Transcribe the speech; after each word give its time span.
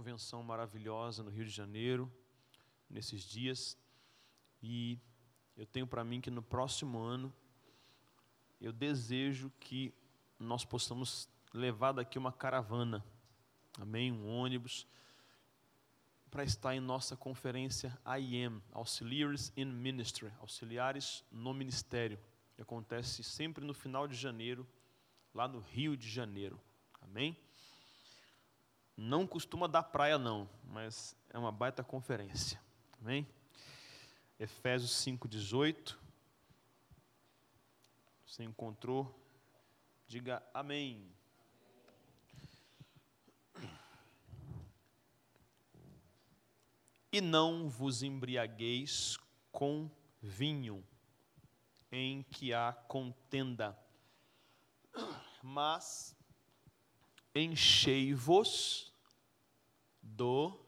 convenção 0.00 0.42
maravilhosa 0.42 1.22
no 1.22 1.28
Rio 1.28 1.44
de 1.44 1.50
Janeiro, 1.50 2.10
nesses 2.88 3.22
dias, 3.22 3.76
e 4.62 4.98
eu 5.54 5.66
tenho 5.66 5.86
para 5.86 6.02
mim 6.02 6.22
que 6.22 6.30
no 6.30 6.42
próximo 6.42 6.98
ano, 6.98 7.30
eu 8.58 8.72
desejo 8.72 9.52
que 9.60 9.92
nós 10.38 10.64
possamos 10.64 11.28
levar 11.52 11.92
daqui 11.92 12.18
uma 12.18 12.32
caravana, 12.32 13.04
amém? 13.78 14.10
Um 14.10 14.26
ônibus, 14.26 14.86
para 16.30 16.44
estar 16.44 16.74
em 16.74 16.80
nossa 16.80 17.14
conferência 17.14 17.92
IM, 18.18 18.62
Auxiliaries 18.72 19.52
in 19.54 19.66
Ministry, 19.66 20.32
auxiliares 20.40 21.22
no 21.30 21.52
ministério, 21.52 22.18
que 22.54 22.62
acontece 22.62 23.22
sempre 23.22 23.62
no 23.62 23.74
final 23.74 24.08
de 24.08 24.16
janeiro, 24.16 24.66
lá 25.34 25.46
no 25.46 25.60
Rio 25.60 25.94
de 25.94 26.08
Janeiro, 26.08 26.58
amém? 27.02 27.36
Não 29.02 29.26
costuma 29.26 29.66
dar 29.66 29.84
praia, 29.84 30.18
não, 30.18 30.46
mas 30.62 31.16
é 31.30 31.38
uma 31.38 31.50
baita 31.50 31.82
conferência. 31.82 32.60
Amém? 33.00 33.26
Efésios 34.38 34.90
5,18. 34.90 35.96
Você 38.26 38.44
encontrou? 38.44 39.18
Diga 40.06 40.42
amém. 40.52 41.10
E 47.10 47.22
não 47.22 47.70
vos 47.70 48.02
embriagueis 48.02 49.16
com 49.50 49.90
vinho, 50.20 50.86
em 51.90 52.22
que 52.24 52.52
há 52.52 52.74
contenda, 52.86 53.74
mas 55.42 56.14
enchei-vos 57.34 58.89
do 60.16 60.58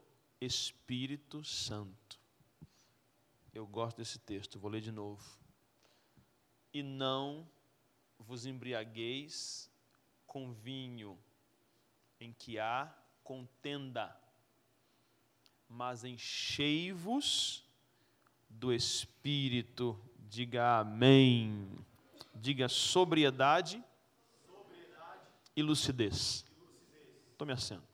Espírito 0.41 1.45
Santo. 1.45 2.21
Eu 3.53 3.67
gosto 3.67 3.99
desse 3.99 4.19
texto, 4.19 4.59
vou 4.59 4.71
ler 4.71 4.81
de 4.81 4.91
novo. 4.91 5.39
E 6.73 6.83
não 6.83 7.47
vos 8.19 8.47
embriagueis 8.47 9.71
com 10.27 10.53
vinho, 10.53 11.19
em 12.19 12.33
que 12.33 12.59
há 12.59 12.93
contenda, 13.23 14.17
mas 15.69 16.05
enchei-vos 16.05 17.65
do 18.49 18.73
Espírito. 18.73 20.01
Diga 20.29 20.79
amém. 20.79 21.69
Diga 22.35 22.69
sobriedade, 22.69 23.85
sobriedade. 24.47 25.21
e 25.55 25.63
lucidez. 25.63 26.45
Tome 27.37 27.53
assento. 27.53 27.92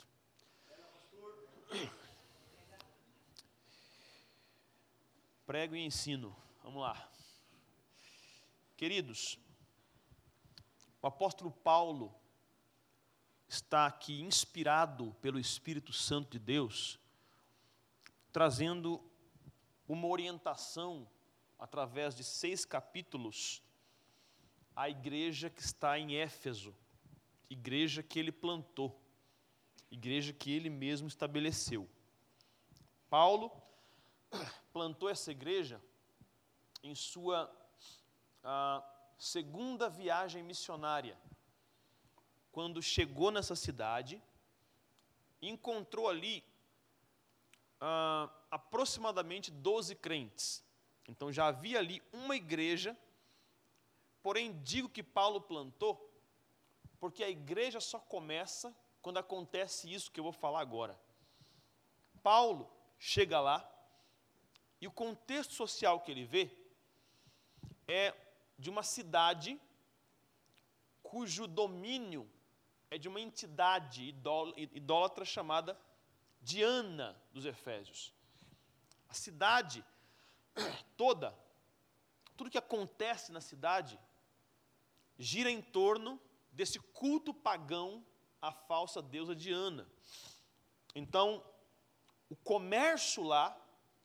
Prego 5.47 5.75
e 5.77 5.81
ensino. 5.81 6.37
Vamos 6.63 6.83
lá. 6.83 7.11
Queridos, 8.77 9.39
o 11.03 11.07
apóstolo 11.07 11.51
Paulo 11.51 12.15
está 13.47 13.87
aqui 13.87 14.21
inspirado 14.21 15.15
pelo 15.21 15.39
Espírito 15.39 15.93
Santo 15.93 16.31
de 16.33 16.39
Deus, 16.39 16.99
trazendo 18.33 19.03
uma 19.89 20.07
orientação 20.07 21.09
através 21.59 22.15
de 22.15 22.23
seis 22.23 22.65
capítulos 22.65 23.63
à 24.77 24.89
igreja 24.89 25.51
que 25.51 25.61
está 25.63 25.99
em 25.99 26.15
Éfeso, 26.17 26.77
igreja 27.51 28.03
que 28.03 28.19
ele 28.19 28.31
plantou, 28.31 29.03
igreja 29.91 30.33
que 30.33 30.53
ele 30.53 30.71
mesmo 30.71 31.09
estabeleceu. 31.09 31.89
Paulo 33.09 33.51
plantou 34.73 35.09
essa 35.09 35.31
igreja 35.31 35.81
em 36.83 36.95
sua 36.95 37.51
segunda 39.19 39.89
viagem 39.89 40.43
missionária. 40.43 41.19
Quando 42.53 42.83
chegou 42.83 43.31
nessa 43.31 43.57
cidade, 43.57 44.23
encontrou 45.41 46.09
ali 46.09 46.45
aproximadamente 48.51 49.51
12 49.51 49.95
crentes. 49.95 50.65
Então 51.07 51.33
já 51.33 51.47
havia 51.47 51.79
ali 51.79 52.03
uma 52.13 52.37
igreja, 52.37 52.97
porém 54.23 54.61
digo 54.63 54.89
que 54.89 55.03
Paulo 55.03 55.41
plantou, 55.41 56.13
porque 57.01 57.25
a 57.25 57.31
igreja 57.31 57.81
só 57.81 57.99
começa 57.99 58.75
quando 59.03 59.19
acontece 59.19 59.93
isso 59.93 60.11
que 60.11 60.21
eu 60.21 60.25
vou 60.25 60.33
falar 60.33 60.61
agora. 60.61 60.99
Paulo 62.23 62.71
chega 62.99 63.41
lá, 63.41 63.69
e 64.81 64.87
o 64.87 64.93
contexto 64.93 65.55
social 65.55 66.01
que 66.01 66.11
ele 66.11 66.25
vê 66.25 66.51
é 67.87 68.15
de 68.59 68.71
uma 68.71 68.83
cidade 68.83 69.61
cujo 71.03 71.47
domínio 71.47 72.31
é 72.91 72.99
de 72.99 73.09
uma 73.09 73.21
entidade 73.21 74.15
idólatra 74.73 75.25
chamada 75.25 75.79
Diana 76.41 77.21
dos 77.33 77.45
Efésios. 77.45 78.13
A 79.09 79.15
cidade 79.15 79.85
toda, 80.97 81.37
tudo 82.37 82.51
que 82.51 82.59
acontece 82.59 83.33
na 83.33 83.41
cidade, 83.41 83.99
gira 85.19 85.51
em 85.51 85.61
torno 85.61 86.21
desse 86.53 86.79
culto 86.79 87.33
pagão 87.33 88.05
à 88.41 88.53
falsa 88.53 89.03
deusa 89.03 89.35
Diana. 89.35 89.89
Então, 90.95 91.45
o 92.29 92.37
comércio 92.37 93.23
lá 93.23 93.57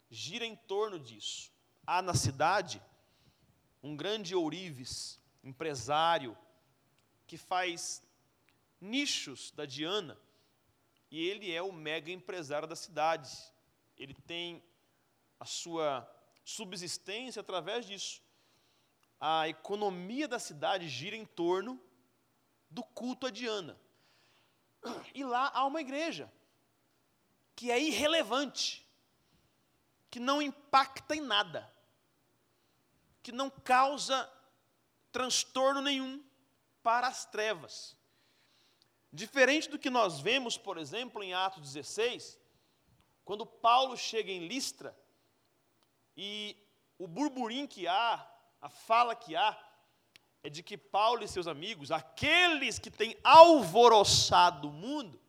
gira 0.09 0.45
em 0.45 0.55
torno 0.55 0.99
disso. 0.99 1.51
Há 1.85 2.01
na 2.01 2.13
cidade 2.13 2.81
um 3.81 3.95
grande 3.95 4.33
ourives, 4.33 5.19
empresário, 5.43 6.37
que 7.27 7.37
faz 7.37 8.01
nichos 8.79 9.51
da 9.51 9.65
Diana, 9.65 10.17
e 11.11 11.27
ele 11.27 11.51
é 11.51 11.61
o 11.61 11.71
mega 11.71 12.11
empresário 12.11 12.67
da 12.67 12.75
cidade. 12.75 13.29
Ele 13.97 14.13
tem 14.13 14.63
a 15.39 15.45
sua 15.45 16.09
subsistência 16.43 17.39
através 17.39 17.85
disso. 17.85 18.21
A 19.19 19.47
economia 19.47 20.27
da 20.27 20.39
cidade 20.39 20.89
gira 20.89 21.15
em 21.15 21.25
torno 21.25 21.79
do 22.69 22.83
culto 22.83 23.27
a 23.27 23.29
Diana. 23.29 23.79
E 25.13 25.23
lá 25.23 25.51
há 25.53 25.65
uma 25.65 25.81
igreja 25.81 26.31
que 27.55 27.71
é 27.71 27.79
irrelevante 27.79 28.83
que 30.09 30.19
não 30.19 30.41
impacta 30.41 31.15
em 31.15 31.21
nada, 31.21 31.71
que 33.21 33.31
não 33.31 33.49
causa 33.49 34.31
transtorno 35.11 35.81
nenhum 35.81 36.23
para 36.83 37.07
as 37.07 37.25
trevas. 37.25 37.97
Diferente 39.11 39.69
do 39.69 39.79
que 39.79 39.89
nós 39.89 40.19
vemos, 40.19 40.57
por 40.57 40.77
exemplo, 40.77 41.23
em 41.23 41.33
Atos 41.33 41.61
16, 41.61 42.39
quando 43.23 43.45
Paulo 43.45 43.95
chega 43.95 44.31
em 44.31 44.47
Listra 44.47 44.95
e 46.17 46.57
o 46.97 47.07
burburinho 47.07 47.67
que 47.67 47.87
há, 47.87 48.27
a 48.61 48.69
fala 48.69 49.15
que 49.15 49.35
há, 49.35 49.57
é 50.43 50.49
de 50.49 50.61
que 50.61 50.77
Paulo 50.77 51.23
e 51.23 51.27
seus 51.27 51.47
amigos, 51.47 51.89
aqueles 51.89 52.77
que 52.77 52.91
têm 52.91 53.17
alvoroçado 53.23 54.67
o 54.67 54.73
mundo, 54.73 55.19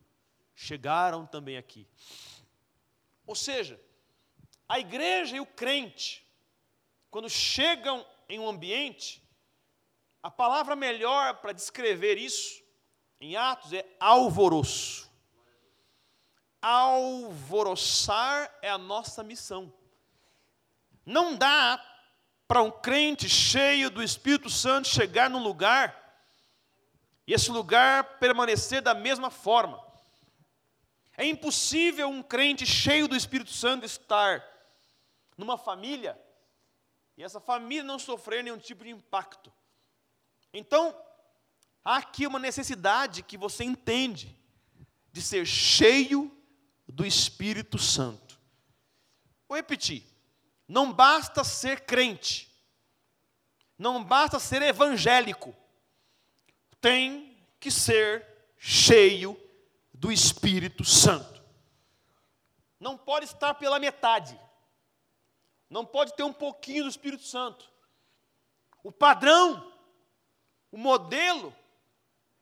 chegaram 0.54 1.24
também 1.24 1.56
aqui. 1.56 1.86
Ou 3.24 3.36
seja, 3.36 3.80
a 4.68 4.80
igreja 4.80 5.36
e 5.36 5.40
o 5.40 5.46
crente, 5.46 6.26
quando 7.10 7.30
chegam 7.30 8.04
em 8.28 8.40
um 8.40 8.48
ambiente, 8.48 9.22
a 10.20 10.30
palavra 10.30 10.74
melhor 10.74 11.36
para 11.36 11.52
descrever 11.52 12.18
isso 12.18 12.62
em 13.20 13.36
Atos 13.36 13.72
é 13.72 13.86
alvoroço. 14.00 15.08
Alvoroçar 16.60 18.52
é 18.60 18.68
a 18.68 18.78
nossa 18.78 19.22
missão. 19.22 19.72
Não 21.06 21.36
dá 21.36 21.93
para 22.46 22.62
um 22.62 22.70
crente 22.70 23.28
cheio 23.28 23.90
do 23.90 24.02
Espírito 24.02 24.50
Santo 24.50 24.88
chegar 24.88 25.30
num 25.30 25.42
lugar 25.42 26.02
e 27.26 27.32
esse 27.32 27.50
lugar 27.50 28.18
permanecer 28.18 28.82
da 28.82 28.94
mesma 28.94 29.30
forma. 29.30 29.82
É 31.16 31.24
impossível 31.24 32.08
um 32.08 32.22
crente 32.22 32.66
cheio 32.66 33.08
do 33.08 33.16
Espírito 33.16 33.50
Santo 33.50 33.86
estar 33.86 34.44
numa 35.36 35.56
família 35.56 36.20
e 37.16 37.22
essa 37.22 37.40
família 37.40 37.84
não 37.84 37.98
sofrer 37.98 38.42
nenhum 38.42 38.58
tipo 38.58 38.84
de 38.84 38.90
impacto. 38.90 39.52
Então, 40.52 40.94
há 41.84 41.96
aqui 41.96 42.26
uma 42.26 42.38
necessidade 42.38 43.22
que 43.22 43.38
você 43.38 43.64
entende 43.64 44.36
de 45.12 45.22
ser 45.22 45.46
cheio 45.46 46.30
do 46.88 47.06
Espírito 47.06 47.78
Santo. 47.78 48.38
Vou 49.48 49.56
repetir: 49.56 50.04
não 50.66 50.92
basta 50.92 51.44
ser 51.44 51.82
crente, 51.82 52.50
não 53.78 54.02
basta 54.02 54.38
ser 54.38 54.62
evangélico, 54.62 55.54
tem 56.80 57.36
que 57.60 57.70
ser 57.70 58.26
cheio 58.56 59.40
do 59.92 60.10
Espírito 60.12 60.84
Santo. 60.84 61.42
não 62.80 62.98
pode 62.98 63.24
estar 63.24 63.54
pela 63.54 63.78
metade. 63.78 64.38
Não 65.70 65.84
pode 65.84 66.14
ter 66.14 66.22
um 66.22 66.32
pouquinho 66.32 66.84
do 66.84 66.90
Espírito 66.90 67.24
Santo. 67.24 67.70
O 68.82 68.92
padrão, 68.92 69.72
o 70.70 70.76
modelo, 70.76 71.56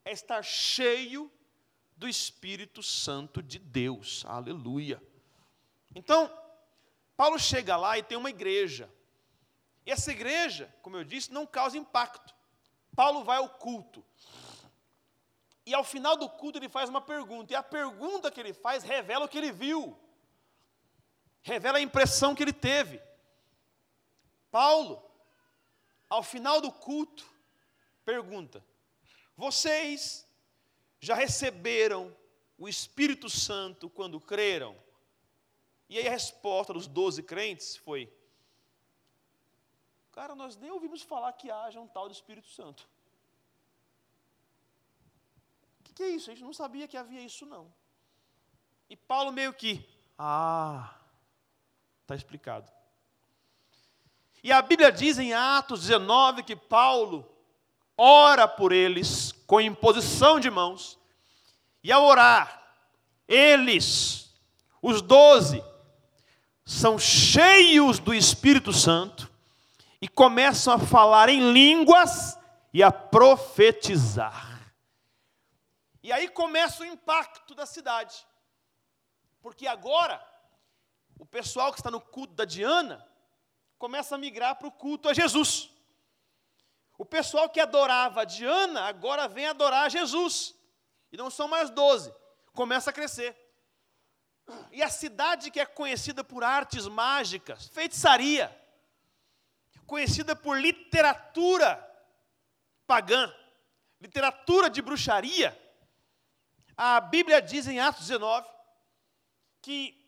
é 0.05 0.11
estar 0.13 0.43
cheio 0.43 1.31
do 1.97 2.09
Espírito 2.09 2.83
Santo 2.83 3.41
de 3.41 3.59
Deus. 3.59 4.25
Aleluia. 4.27 5.01
Então, 5.95 6.29
Paulo 7.23 7.39
chega 7.39 7.77
lá 7.77 7.97
e 7.97 8.03
tem 8.03 8.19
uma 8.19 8.31
igreja. 8.31 8.93
E 9.87 9.93
essa 9.93 10.11
igreja, 10.11 10.75
como 10.83 10.97
eu 10.97 11.05
disse, 11.05 11.33
não 11.33 11.47
causa 11.47 11.79
impacto. 11.79 12.35
Paulo 12.97 13.23
vai 13.23 13.37
ao 13.37 13.49
culto. 13.49 14.05
E 15.65 15.73
ao 15.73 15.85
final 15.85 16.17
do 16.17 16.29
culto 16.29 16.59
ele 16.59 16.69
faz 16.69 16.91
uma 16.91 17.01
pergunta. 17.01 17.53
E 17.53 17.55
a 17.55 17.63
pergunta 17.63 18.29
que 18.29 18.41
ele 18.41 18.53
faz 18.53 18.83
revela 18.83 19.27
o 19.27 19.29
que 19.29 19.39
ele 19.39 19.53
viu. 19.53 19.97
Revela 21.43 21.79
a 21.79 21.81
impressão 21.81 22.35
que 22.35 22.43
ele 22.43 22.53
teve. 22.53 23.01
Paulo, 24.51 25.01
ao 26.11 26.25
final 26.25 26.61
do 26.61 26.73
culto, 26.73 27.25
pergunta: 28.05 28.67
Vocês 29.37 30.27
já 30.99 31.15
receberam 31.15 32.13
o 32.59 32.69
Espírito 32.69 33.31
Santo 33.31 33.89
quando 33.89 34.21
creram? 34.21 34.77
E 35.93 35.99
aí 35.99 36.09
a 36.09 36.11
resposta 36.11 36.73
dos 36.73 36.87
doze 36.87 37.23
crentes 37.23 37.77
foi: 37.77 38.11
Cara, 40.11 40.35
nós 40.35 40.57
nem 40.57 40.71
ouvimos 40.71 41.03
falar 41.03 41.31
que 41.35 41.51
haja 41.51 41.79
um 41.79 41.87
tal 41.87 42.09
do 42.09 42.15
Espírito 42.15 42.49
Santo. 42.49 42.89
O 45.81 45.83
que, 45.85 45.93
que 45.93 46.03
é 46.03 46.09
isso? 46.09 46.31
A 46.31 46.35
gente 46.35 46.45
não 46.45 46.55
sabia 46.55 46.89
que 46.89 46.97
havia 46.97 47.21
isso, 47.21 47.45
não. 47.45 47.71
E 48.89 48.97
Paulo 48.97 49.31
meio 49.33 49.53
que, 49.53 49.87
ah, 50.19 50.95
está 52.01 52.15
explicado. 52.15 52.73
E 54.43 54.51
a 54.51 54.63
Bíblia 54.63 54.91
diz 54.91 55.19
em 55.19 55.35
Atos 55.35 55.83
19 55.83 56.43
que 56.43 56.57
Paulo 56.57 57.31
ora 57.99 58.49
por 58.49 58.73
eles 58.73 59.33
com 59.47 59.61
imposição 59.61 60.41
de 60.41 60.51
mãos, 60.51 60.99
e 61.85 61.93
ao 61.93 62.03
orar, 62.07 62.79
eles, 63.29 64.35
os 64.81 65.03
doze, 65.03 65.63
são 66.65 66.99
cheios 66.99 67.99
do 67.99 68.15
Espírito 68.15 68.73
Santo 68.73 69.31
e 70.01 70.09
começam 70.09 70.75
a 70.75 70.79
falar 70.79 71.29
em 71.29 71.53
línguas 71.53 72.39
e 72.73 72.83
a 72.83 72.91
profetizar. 72.91 74.73
E 76.03 76.13
aí 76.13 76.29
começa 76.29 76.83
o 76.83 76.87
impacto 76.87 77.55
da 77.55 77.67
cidade, 77.67 78.27
porque 79.41 79.67
agora 79.67 80.25
o 81.19 81.27
pessoal 81.27 81.73
que 81.73 81.79
está 81.79 81.91
no 81.91 82.01
culto 82.01 82.35
da 82.35 82.45
Diana 82.45 83.07
começa 83.79 84.15
a 84.15 84.19
migrar 84.19 84.57
para 84.57 84.69
o 84.69 84.73
culto 84.73 85.09
a 85.09 85.15
Jesus. 85.15 85.71
O 86.99 87.05
pessoal 87.05 87.49
que 87.49 87.61
adorava 87.61 88.23
a 88.23 88.25
Diana 88.25 88.83
agora 88.83 89.27
vem 89.29 89.47
adorar 89.47 89.87
a 89.87 89.89
Jesus. 89.89 90.55
E 91.11 91.17
não 91.17 91.31
são 91.31 91.47
mais 91.47 91.69
doze, 91.71 92.13
começa 92.55 92.91
a 92.91 92.93
crescer. 92.93 93.37
E 94.71 94.83
a 94.83 94.89
cidade 94.89 95.51
que 95.51 95.61
é 95.61 95.67
conhecida 95.67 96.25
por 96.25 96.43
artes 96.43 96.87
mágicas, 96.87 97.69
feitiçaria, 97.69 98.55
conhecida 99.87 100.35
por 100.35 100.59
literatura 100.59 101.77
pagã, 102.87 103.33
literatura 104.01 104.69
de 104.69 104.83
bruxaria, 104.83 105.59
a 106.77 107.01
Bíblia 107.01 107.41
diz 107.41 107.67
em 107.67 107.79
Atos 107.79 108.07
19 108.07 108.49
que 109.61 110.03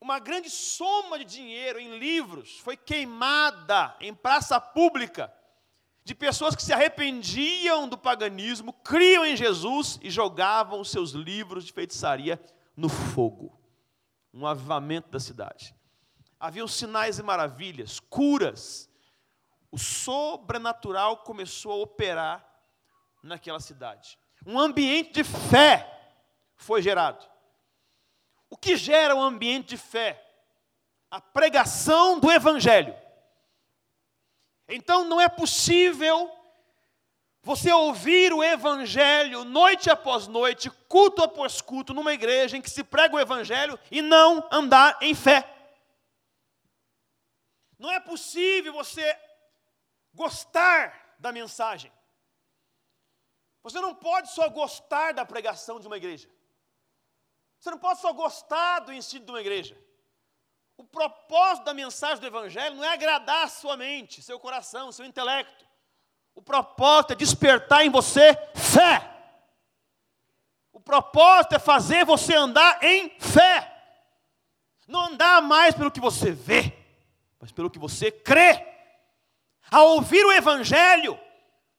uma 0.00 0.18
grande 0.18 0.48
soma 0.48 1.18
de 1.18 1.24
dinheiro 1.24 1.78
em 1.78 1.98
livros 1.98 2.58
foi 2.60 2.76
queimada 2.76 3.96
em 4.00 4.14
praça 4.14 4.60
pública 4.60 5.32
de 6.04 6.14
pessoas 6.14 6.56
que 6.56 6.62
se 6.62 6.72
arrependiam 6.72 7.88
do 7.88 7.98
paganismo, 7.98 8.72
criam 8.72 9.26
em 9.26 9.36
Jesus 9.36 9.98
e 10.02 10.10
jogavam 10.10 10.82
seus 10.82 11.10
livros 11.10 11.64
de 11.66 11.72
feitiçaria 11.72 12.40
no 12.78 12.88
fogo. 12.88 13.60
Um 14.32 14.46
avivamento 14.46 15.10
da 15.10 15.18
cidade. 15.18 15.74
Haviam 16.38 16.68
sinais 16.68 17.18
e 17.18 17.22
maravilhas, 17.24 17.98
curas. 17.98 18.88
O 19.68 19.76
sobrenatural 19.76 21.18
começou 21.18 21.72
a 21.72 21.82
operar 21.82 22.48
naquela 23.20 23.58
cidade. 23.58 24.16
Um 24.46 24.56
ambiente 24.60 25.14
de 25.14 25.24
fé 25.24 25.92
foi 26.54 26.80
gerado. 26.80 27.28
O 28.48 28.56
que 28.56 28.76
gera 28.76 29.16
um 29.16 29.22
ambiente 29.22 29.70
de 29.70 29.76
fé? 29.76 30.24
A 31.10 31.20
pregação 31.20 32.20
do 32.20 32.30
Evangelho. 32.30 32.94
Então 34.68 35.04
não 35.04 35.20
é 35.20 35.28
possível 35.28 36.30
você 37.42 37.72
ouvir 37.72 38.32
o 38.32 38.42
Evangelho 38.42 39.44
noite 39.44 39.88
após 39.88 40.26
noite, 40.26 40.70
culto 40.88 41.22
após 41.22 41.60
culto, 41.60 41.94
numa 41.94 42.12
igreja 42.12 42.56
em 42.56 42.62
que 42.62 42.70
se 42.70 42.82
prega 42.82 43.14
o 43.14 43.20
Evangelho 43.20 43.78
e 43.90 44.02
não 44.02 44.46
andar 44.50 44.98
em 45.00 45.14
fé. 45.14 45.54
Não 47.78 47.92
é 47.92 48.00
possível 48.00 48.72
você 48.72 49.16
gostar 50.12 51.16
da 51.18 51.30
mensagem. 51.30 51.92
Você 53.62 53.80
não 53.80 53.94
pode 53.94 54.30
só 54.32 54.48
gostar 54.48 55.12
da 55.12 55.24
pregação 55.24 55.78
de 55.78 55.86
uma 55.86 55.96
igreja. 55.96 56.28
Você 57.60 57.70
não 57.70 57.78
pode 57.78 58.00
só 58.00 58.12
gostar 58.12 58.80
do 58.80 58.92
ensino 58.92 59.24
de 59.24 59.30
uma 59.30 59.40
igreja. 59.40 59.76
O 60.76 60.84
propósito 60.84 61.64
da 61.64 61.74
mensagem 61.74 62.20
do 62.20 62.26
Evangelho 62.26 62.76
não 62.76 62.84
é 62.84 62.92
agradar 62.92 63.44
a 63.44 63.48
sua 63.48 63.76
mente, 63.76 64.22
seu 64.22 64.38
coração, 64.38 64.90
seu 64.90 65.04
intelecto. 65.04 65.67
O 66.38 66.42
propósito 66.42 67.14
é 67.14 67.16
despertar 67.16 67.84
em 67.84 67.90
você 67.90 68.32
fé. 68.54 69.02
O 70.72 70.78
propósito 70.78 71.56
é 71.56 71.58
fazer 71.58 72.04
você 72.04 72.32
andar 72.32 72.80
em 72.80 73.10
fé. 73.18 73.76
Não 74.86 75.06
andar 75.06 75.42
mais 75.42 75.74
pelo 75.74 75.90
que 75.90 75.98
você 75.98 76.30
vê, 76.30 76.72
mas 77.40 77.50
pelo 77.50 77.68
que 77.68 77.78
você 77.78 78.12
crê. 78.12 78.64
Ao 79.68 79.88
ouvir 79.96 80.24
o 80.24 80.30
Evangelho, 80.30 81.18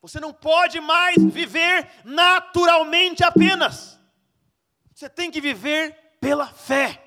você 0.02 0.20
não 0.20 0.34
pode 0.34 0.82
mais 0.82 1.16
viver 1.24 1.90
naturalmente 2.04 3.24
apenas. 3.24 3.98
Você 4.94 5.08
tem 5.10 5.32
que 5.32 5.40
viver 5.40 6.18
pela 6.20 6.48
fé. 6.48 7.02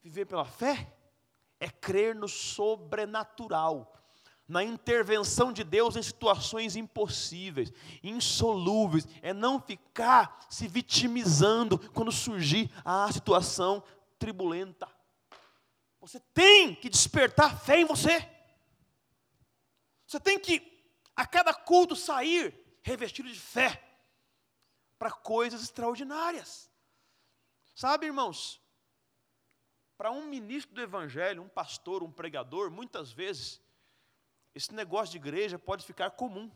Viver 0.00 0.24
pela 0.26 0.44
fé 0.44 0.86
é 1.58 1.68
crer 1.68 2.14
no 2.14 2.28
sobrenatural, 2.28 3.92
na 4.48 4.64
intervenção 4.64 5.52
de 5.52 5.62
Deus 5.62 5.94
em 5.94 6.02
situações 6.02 6.74
impossíveis, 6.74 7.70
insolúveis, 8.02 9.06
é 9.20 9.34
não 9.34 9.60
ficar 9.60 10.46
se 10.48 10.66
vitimizando 10.66 11.78
quando 11.90 12.10
surgir 12.10 12.70
a 12.82 13.12
situação 13.12 13.84
tribulenta. 14.18 14.88
Você 16.00 16.18
tem 16.32 16.74
que 16.74 16.88
despertar 16.88 17.60
fé 17.60 17.80
em 17.80 17.84
você. 17.84 18.26
Você 20.06 20.18
tem 20.18 20.38
que, 20.38 20.62
a 21.14 21.26
cada 21.26 21.52
culto, 21.52 21.94
sair 21.94 22.80
revestido 22.82 23.30
de 23.30 23.38
fé 23.38 23.84
para 24.98 25.10
coisas 25.10 25.62
extraordinárias. 25.62 26.70
Sabe, 27.74 28.06
irmãos, 28.06 28.62
para 29.98 30.10
um 30.10 30.26
ministro 30.26 30.74
do 30.74 30.80
Evangelho, 30.80 31.42
um 31.42 31.48
pastor, 31.48 32.02
um 32.02 32.10
pregador, 32.10 32.70
muitas 32.70 33.12
vezes, 33.12 33.60
esse 34.58 34.74
negócio 34.74 35.12
de 35.12 35.18
igreja 35.18 35.56
pode 35.56 35.86
ficar 35.86 36.10
comum, 36.10 36.50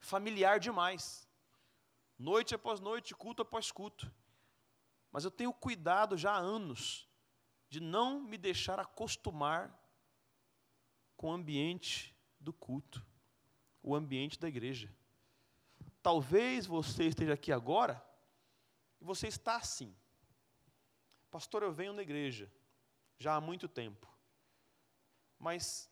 familiar 0.00 0.58
demais. 0.58 1.28
Noite 2.18 2.54
após 2.54 2.80
noite, 2.80 3.14
culto 3.14 3.42
após 3.42 3.70
culto. 3.70 4.10
Mas 5.12 5.22
eu 5.22 5.30
tenho 5.30 5.52
cuidado 5.52 6.16
já 6.16 6.32
há 6.32 6.38
anos 6.38 7.06
de 7.68 7.78
não 7.78 8.18
me 8.22 8.38
deixar 8.38 8.80
acostumar 8.80 9.70
com 11.14 11.28
o 11.28 11.32
ambiente 11.32 12.16
do 12.40 12.54
culto, 12.54 13.06
o 13.82 13.94
ambiente 13.94 14.40
da 14.40 14.48
igreja. 14.48 14.90
Talvez 16.02 16.64
você 16.64 17.04
esteja 17.04 17.34
aqui 17.34 17.52
agora 17.52 18.02
e 18.98 19.04
você 19.04 19.28
está 19.28 19.56
assim. 19.56 19.94
Pastor, 21.30 21.62
eu 21.62 21.70
venho 21.70 21.92
na 21.92 22.00
igreja 22.00 22.50
já 23.18 23.34
há 23.34 23.40
muito 23.42 23.68
tempo, 23.68 24.08
mas 25.38 25.90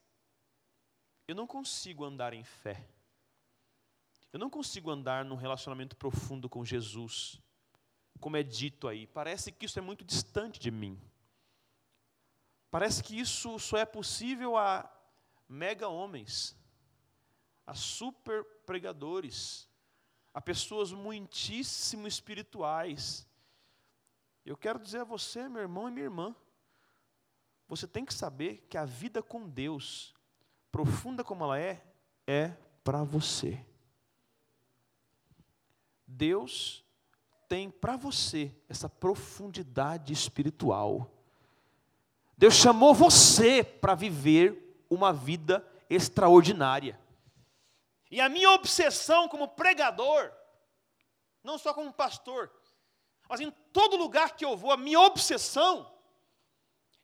eu 1.28 1.34
não 1.34 1.46
consigo 1.46 2.04
andar 2.04 2.32
em 2.32 2.44
fé. 2.44 2.86
Eu 4.32 4.38
não 4.38 4.50
consigo 4.50 4.90
andar 4.90 5.24
num 5.24 5.34
relacionamento 5.34 5.96
profundo 5.96 6.48
com 6.48 6.64
Jesus, 6.64 7.40
como 8.20 8.36
é 8.36 8.42
dito 8.42 8.86
aí. 8.86 9.06
Parece 9.06 9.50
que 9.50 9.66
isso 9.66 9.78
é 9.78 9.82
muito 9.82 10.04
distante 10.04 10.60
de 10.60 10.70
mim. 10.70 11.00
Parece 12.70 13.02
que 13.02 13.18
isso 13.18 13.58
só 13.58 13.78
é 13.78 13.86
possível 13.86 14.56
a 14.56 14.90
mega 15.48 15.88
homens, 15.88 16.56
a 17.66 17.74
super 17.74 18.44
pregadores, 18.66 19.68
a 20.34 20.40
pessoas 20.40 20.92
muitíssimo 20.92 22.06
espirituais. 22.06 23.26
Eu 24.44 24.56
quero 24.56 24.78
dizer 24.78 25.00
a 25.00 25.04
você, 25.04 25.48
meu 25.48 25.62
irmão 25.62 25.88
e 25.88 25.92
minha 25.92 26.04
irmã, 26.04 26.36
você 27.66 27.88
tem 27.88 28.04
que 28.04 28.14
saber 28.14 28.66
que 28.68 28.76
a 28.76 28.84
vida 28.84 29.22
com 29.22 29.48
Deus, 29.48 30.14
profunda 30.70 31.24
como 31.24 31.44
ela 31.44 31.58
é, 31.58 31.82
é 32.26 32.52
para 32.82 33.02
você. 33.02 33.64
Deus 36.06 36.84
tem 37.48 37.70
para 37.70 37.96
você 37.96 38.54
essa 38.68 38.88
profundidade 38.88 40.12
espiritual. 40.12 41.10
Deus 42.36 42.54
chamou 42.54 42.94
você 42.94 43.64
para 43.64 43.94
viver 43.94 44.84
uma 44.90 45.12
vida 45.12 45.66
extraordinária. 45.88 47.00
E 48.10 48.20
a 48.20 48.28
minha 48.28 48.50
obsessão 48.50 49.28
como 49.28 49.48
pregador, 49.48 50.32
não 51.42 51.58
só 51.58 51.72
como 51.74 51.92
pastor, 51.92 52.50
mas 53.28 53.40
em 53.40 53.50
todo 53.72 53.96
lugar 53.96 54.36
que 54.36 54.44
eu 54.44 54.56
vou, 54.56 54.70
a 54.70 54.76
minha 54.76 55.00
obsessão 55.00 55.90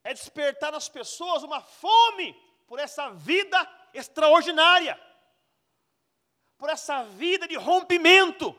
é 0.05 0.13
despertar 0.13 0.73
nas 0.73 0.89
pessoas 0.89 1.43
uma 1.43 1.61
fome 1.61 2.37
por 2.73 2.79
essa 2.79 3.11
vida 3.11 3.69
extraordinária, 3.93 4.99
por 6.57 6.71
essa 6.71 7.05
vida 7.05 7.47
de 7.47 7.55
rompimento. 7.55 8.59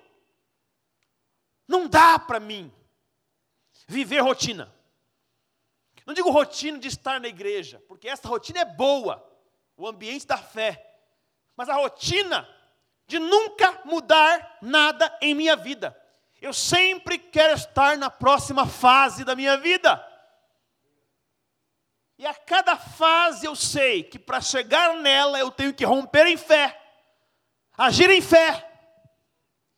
Não 1.68 1.88
dá 1.88 2.20
para 2.20 2.40
mim 2.40 2.72
viver 3.88 4.20
rotina. 4.20 4.72
Não 6.06 6.14
digo 6.14 6.30
rotina 6.30 6.78
de 6.78 6.90
estar 6.90 7.20
na 7.20 7.28
igreja, 7.28 7.84
porque 7.88 8.08
essa 8.08 8.28
rotina 8.28 8.60
é 8.60 8.66
boa, 8.66 9.28
o 9.76 9.88
ambiente 9.88 10.28
da 10.28 10.38
fé, 10.38 10.96
mas 11.56 11.68
a 11.68 11.74
rotina 11.74 12.48
de 13.08 13.18
nunca 13.18 13.82
mudar 13.84 14.60
nada 14.62 15.18
em 15.22 15.34
minha 15.34 15.56
vida. 15.56 16.00
Eu 16.40 16.54
sempre 16.54 17.18
quero 17.18 17.56
estar 17.56 17.98
na 17.98 18.12
próxima 18.12 18.68
fase 18.68 19.26
da 19.26 19.36
minha 19.36 19.58
vida. 19.58 20.13
E 22.24 22.26
a 22.26 22.34
cada 22.34 22.78
fase 22.78 23.46
eu 23.46 23.54
sei 23.54 24.02
que 24.02 24.18
para 24.18 24.40
chegar 24.40 24.96
nela 24.96 25.38
eu 25.38 25.52
tenho 25.52 25.74
que 25.74 25.84
romper 25.84 26.26
em 26.26 26.38
fé, 26.38 26.82
agir 27.78 28.10
em 28.10 28.22
fé. 28.22 28.66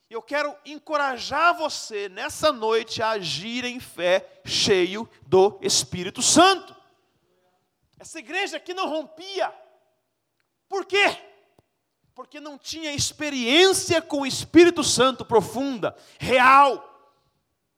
Eu 0.08 0.22
quero 0.22 0.56
encorajar 0.64 1.58
você 1.58 2.08
nessa 2.08 2.52
noite 2.52 3.02
a 3.02 3.10
agir 3.10 3.66
em 3.66 3.80
fé, 3.80 4.42
cheio 4.46 5.10
do 5.25 5.58
Espírito 5.60 6.22
Santo. 6.22 6.75
Essa 7.98 8.20
igreja 8.20 8.58
aqui 8.58 8.75
não 8.75 8.88
rompia. 8.88 9.52
Por 10.70 10.86
quê? 10.86 11.18
Porque 12.14 12.40
não 12.40 12.60
tinha 12.60 12.94
experiência 12.94 14.04
com 14.04 14.22
o 14.22 14.25
Espírito 14.28 14.84
Santo 14.84 15.25
profunda, 15.25 15.96
real. 16.20 17.12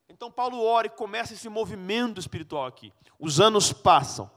Então 0.09 0.29
Paulo 0.29 0.61
ora 0.61 0.87
e 0.87 0.89
começa 0.89 1.33
esse 1.33 1.47
movimento 1.47 2.19
espiritual 2.19 2.65
aqui. 2.65 2.91
Os 3.17 3.39
anos 3.39 3.71
passam. 3.71 4.29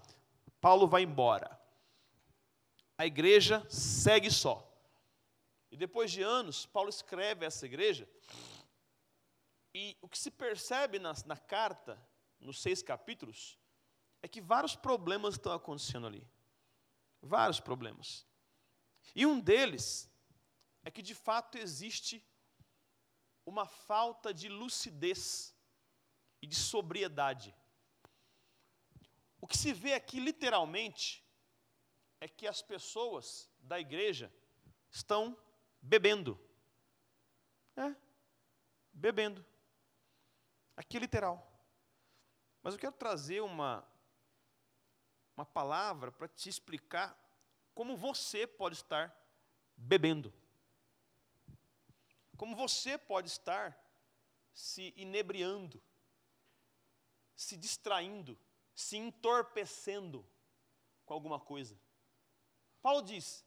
Paulo 0.60 0.86
vai 0.86 1.02
embora. 1.02 1.58
A 2.98 3.06
igreja 3.06 3.66
segue 3.70 4.30
só. 4.30 4.66
E 5.70 5.76
depois 5.76 6.10
de 6.10 6.22
anos, 6.22 6.66
Paulo 6.66 6.90
escreve 6.90 7.46
essa 7.46 7.64
igreja. 7.64 8.08
E 9.74 9.96
o 10.02 10.08
que 10.08 10.18
se 10.18 10.30
percebe 10.30 10.98
na, 10.98 11.12
na 11.24 11.36
carta, 11.36 11.98
nos 12.38 12.60
seis 12.60 12.82
capítulos, 12.82 13.58
é 14.22 14.28
que 14.28 14.40
vários 14.40 14.76
problemas 14.76 15.34
estão 15.34 15.52
acontecendo 15.52 16.06
ali. 16.06 16.28
Vários 17.22 17.60
problemas. 17.60 18.26
E 19.14 19.24
um 19.24 19.40
deles 19.40 20.10
é 20.84 20.90
que 20.90 21.02
de 21.02 21.14
fato 21.14 21.56
existe 21.56 22.24
uma 23.46 23.66
falta 23.66 24.34
de 24.34 24.48
lucidez 24.48 25.56
e 26.42 26.46
de 26.46 26.54
sobriedade 26.54 27.54
o 29.40 29.46
que 29.46 29.56
se 29.56 29.72
vê 29.72 29.94
aqui 29.94 30.20
literalmente 30.20 31.24
é 32.20 32.28
que 32.28 32.46
as 32.46 32.60
pessoas 32.60 33.50
da 33.60 33.80
igreja 33.80 34.32
estão 34.90 35.36
bebendo. 35.80 36.38
É, 37.74 37.96
bebendo. 38.92 39.44
Aqui 40.76 40.98
é 40.98 41.00
literal. 41.00 41.46
Mas 42.62 42.74
eu 42.74 42.80
quero 42.80 42.92
trazer 42.92 43.40
uma, 43.40 43.86
uma 45.34 45.46
palavra 45.46 46.12
para 46.12 46.28
te 46.28 46.50
explicar 46.50 47.18
como 47.74 47.96
você 47.96 48.46
pode 48.46 48.76
estar 48.76 49.16
bebendo. 49.74 50.32
Como 52.36 52.54
você 52.54 52.98
pode 52.98 53.28
estar 53.28 53.78
se 54.52 54.92
inebriando, 54.96 55.82
se 57.34 57.56
distraindo 57.56 58.38
se 58.74 58.96
entorpecendo 58.96 60.26
com 61.04 61.14
alguma 61.14 61.38
coisa. 61.38 61.78
Paulo 62.82 63.02
diz, 63.02 63.44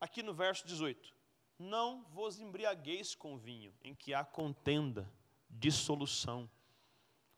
aqui 0.00 0.22
no 0.22 0.34
verso 0.34 0.66
18: 0.66 1.14
Não 1.58 2.04
vos 2.04 2.38
embriagueis 2.38 3.14
com 3.14 3.38
vinho, 3.38 3.74
em 3.82 3.94
que 3.94 4.12
há 4.12 4.24
contenda, 4.24 5.10
dissolução. 5.48 6.50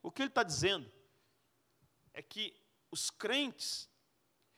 O 0.02 0.10
que 0.10 0.22
ele 0.22 0.28
está 0.28 0.42
dizendo 0.42 0.90
é 2.12 2.22
que 2.22 2.58
os 2.90 3.10
crentes 3.10 3.90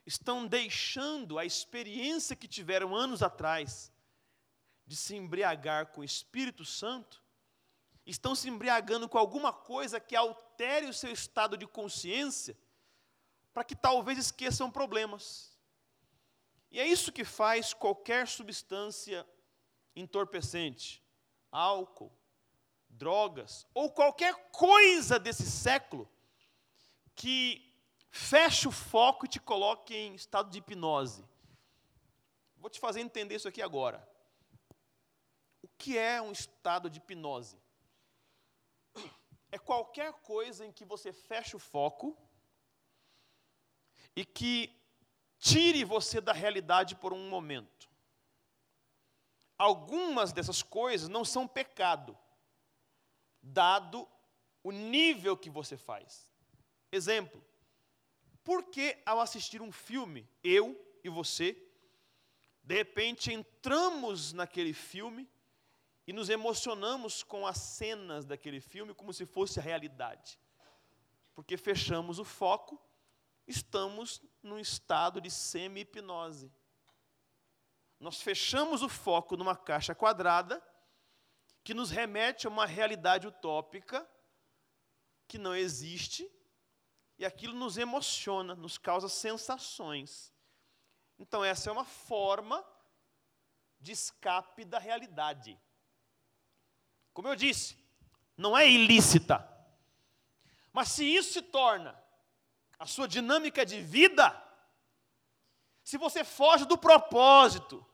estão 0.06 0.46
deixando 0.46 1.38
a 1.38 1.44
experiência 1.44 2.36
que 2.36 2.48
tiveram 2.48 2.94
anos 2.94 3.22
atrás 3.22 3.92
de 4.86 4.96
se 4.96 5.14
embriagar 5.14 5.88
com 5.88 6.00
o 6.00 6.04
Espírito 6.04 6.64
Santo 6.64 7.22
estão 8.10 8.34
se 8.34 8.48
embriagando 8.48 9.08
com 9.08 9.18
alguma 9.18 9.52
coisa 9.52 10.00
que 10.00 10.16
altere 10.16 10.86
o 10.86 10.94
seu 10.94 11.12
estado 11.12 11.56
de 11.56 11.66
consciência, 11.66 12.56
para 13.52 13.64
que 13.64 13.76
talvez 13.76 14.18
esqueçam 14.18 14.70
problemas. 14.70 15.58
E 16.70 16.80
é 16.80 16.86
isso 16.86 17.12
que 17.12 17.24
faz 17.24 17.74
qualquer 17.74 18.26
substância 18.26 19.26
entorpecente, 19.94 21.02
álcool, 21.52 22.12
drogas, 22.88 23.66
ou 23.74 23.90
qualquer 23.90 24.34
coisa 24.50 25.18
desse 25.18 25.50
século 25.50 26.10
que 27.14 27.74
feche 28.10 28.66
o 28.68 28.72
foco 28.72 29.26
e 29.26 29.28
te 29.28 29.40
coloque 29.40 29.94
em 29.94 30.14
estado 30.14 30.50
de 30.50 30.58
hipnose. 30.58 31.24
Vou 32.56 32.70
te 32.70 32.80
fazer 32.80 33.00
entender 33.00 33.36
isso 33.36 33.48
aqui 33.48 33.60
agora. 33.60 34.06
O 35.62 35.68
que 35.76 35.98
é 35.98 36.20
um 36.22 36.32
estado 36.32 36.88
de 36.88 36.98
hipnose? 36.98 37.56
É 39.50 39.58
qualquer 39.58 40.12
coisa 40.14 40.64
em 40.66 40.72
que 40.72 40.84
você 40.84 41.12
fecha 41.12 41.56
o 41.56 41.60
foco 41.60 42.16
e 44.14 44.24
que 44.24 44.76
tire 45.38 45.84
você 45.84 46.20
da 46.20 46.32
realidade 46.32 46.96
por 46.96 47.12
um 47.12 47.28
momento. 47.28 47.88
Algumas 49.56 50.32
dessas 50.32 50.62
coisas 50.62 51.08
não 51.08 51.24
são 51.24 51.48
pecado, 51.48 52.16
dado 53.42 54.08
o 54.62 54.70
nível 54.70 55.36
que 55.36 55.50
você 55.50 55.76
faz. 55.76 56.28
Exemplo: 56.92 57.42
por 58.44 58.64
que 58.64 58.96
ao 59.04 59.20
assistir 59.20 59.60
um 59.60 59.72
filme, 59.72 60.28
eu 60.42 60.78
e 61.02 61.08
você, 61.08 61.56
de 62.62 62.74
repente 62.74 63.32
entramos 63.32 64.32
naquele 64.32 64.72
filme 64.72 65.28
e 66.08 66.12
nos 66.14 66.30
emocionamos 66.30 67.22
com 67.22 67.46
as 67.46 67.58
cenas 67.58 68.24
daquele 68.24 68.62
filme 68.62 68.94
como 68.94 69.12
se 69.12 69.26
fosse 69.26 69.60
a 69.60 69.62
realidade. 69.62 70.40
Porque 71.34 71.54
fechamos 71.58 72.18
o 72.18 72.24
foco, 72.24 72.80
estamos 73.46 74.22
num 74.42 74.58
estado 74.58 75.20
de 75.20 75.30
semi-hipnose. 75.30 76.50
Nós 78.00 78.22
fechamos 78.22 78.80
o 78.80 78.88
foco 78.88 79.36
numa 79.36 79.54
caixa 79.54 79.94
quadrada 79.94 80.64
que 81.62 81.74
nos 81.74 81.90
remete 81.90 82.46
a 82.46 82.50
uma 82.50 82.64
realidade 82.64 83.26
utópica 83.26 84.08
que 85.26 85.36
não 85.36 85.54
existe 85.54 86.26
e 87.18 87.26
aquilo 87.26 87.52
nos 87.52 87.76
emociona, 87.76 88.54
nos 88.54 88.78
causa 88.78 89.10
sensações. 89.10 90.32
Então, 91.18 91.44
essa 91.44 91.68
é 91.68 91.72
uma 91.72 91.84
forma 91.84 92.66
de 93.78 93.92
escape 93.92 94.64
da 94.64 94.78
realidade. 94.78 95.60
Como 97.18 97.26
eu 97.26 97.34
disse, 97.34 97.76
não 98.36 98.56
é 98.56 98.70
ilícita. 98.70 99.44
Mas 100.72 100.90
se 100.90 101.04
isso 101.04 101.32
se 101.32 101.42
torna 101.42 102.00
a 102.78 102.86
sua 102.86 103.08
dinâmica 103.08 103.66
de 103.66 103.80
vida, 103.82 104.40
se 105.82 105.98
você 105.98 106.22
foge 106.22 106.64
do 106.64 106.78
propósito 106.78 107.84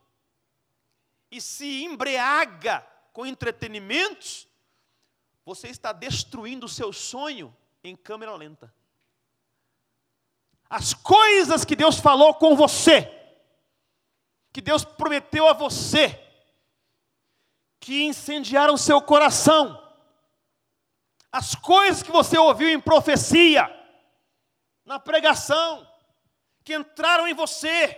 e 1.31 1.41
se 1.41 1.83
embriaga 1.83 2.87
com 3.11 3.25
entretenimentos, 3.25 4.47
você 5.43 5.69
está 5.69 5.91
destruindo 5.91 6.67
o 6.67 6.69
seu 6.69 6.93
sonho 6.93 7.51
em 7.83 7.95
câmera 7.95 8.35
lenta. 8.35 8.71
As 10.69 10.93
coisas 10.93 11.65
que 11.65 11.75
Deus 11.75 11.97
falou 11.97 12.35
com 12.35 12.55
você, 12.55 13.11
que 14.53 14.61
Deus 14.61 14.85
prometeu 14.85 15.47
a 15.47 15.53
você, 15.53 16.24
que 17.85 18.03
incendiaram 18.03 18.75
seu 18.77 18.99
coração, 18.99 19.79
as 21.31 21.53
coisas 21.53 22.01
que 22.01 22.11
você 22.11 22.35
ouviu 22.35 22.67
em 22.67 22.79
profecia, 22.81 23.69
na 24.83 24.99
pregação, 24.99 25.87
que 26.63 26.73
entraram 26.73 27.27
em 27.27 27.35
você, 27.35 27.95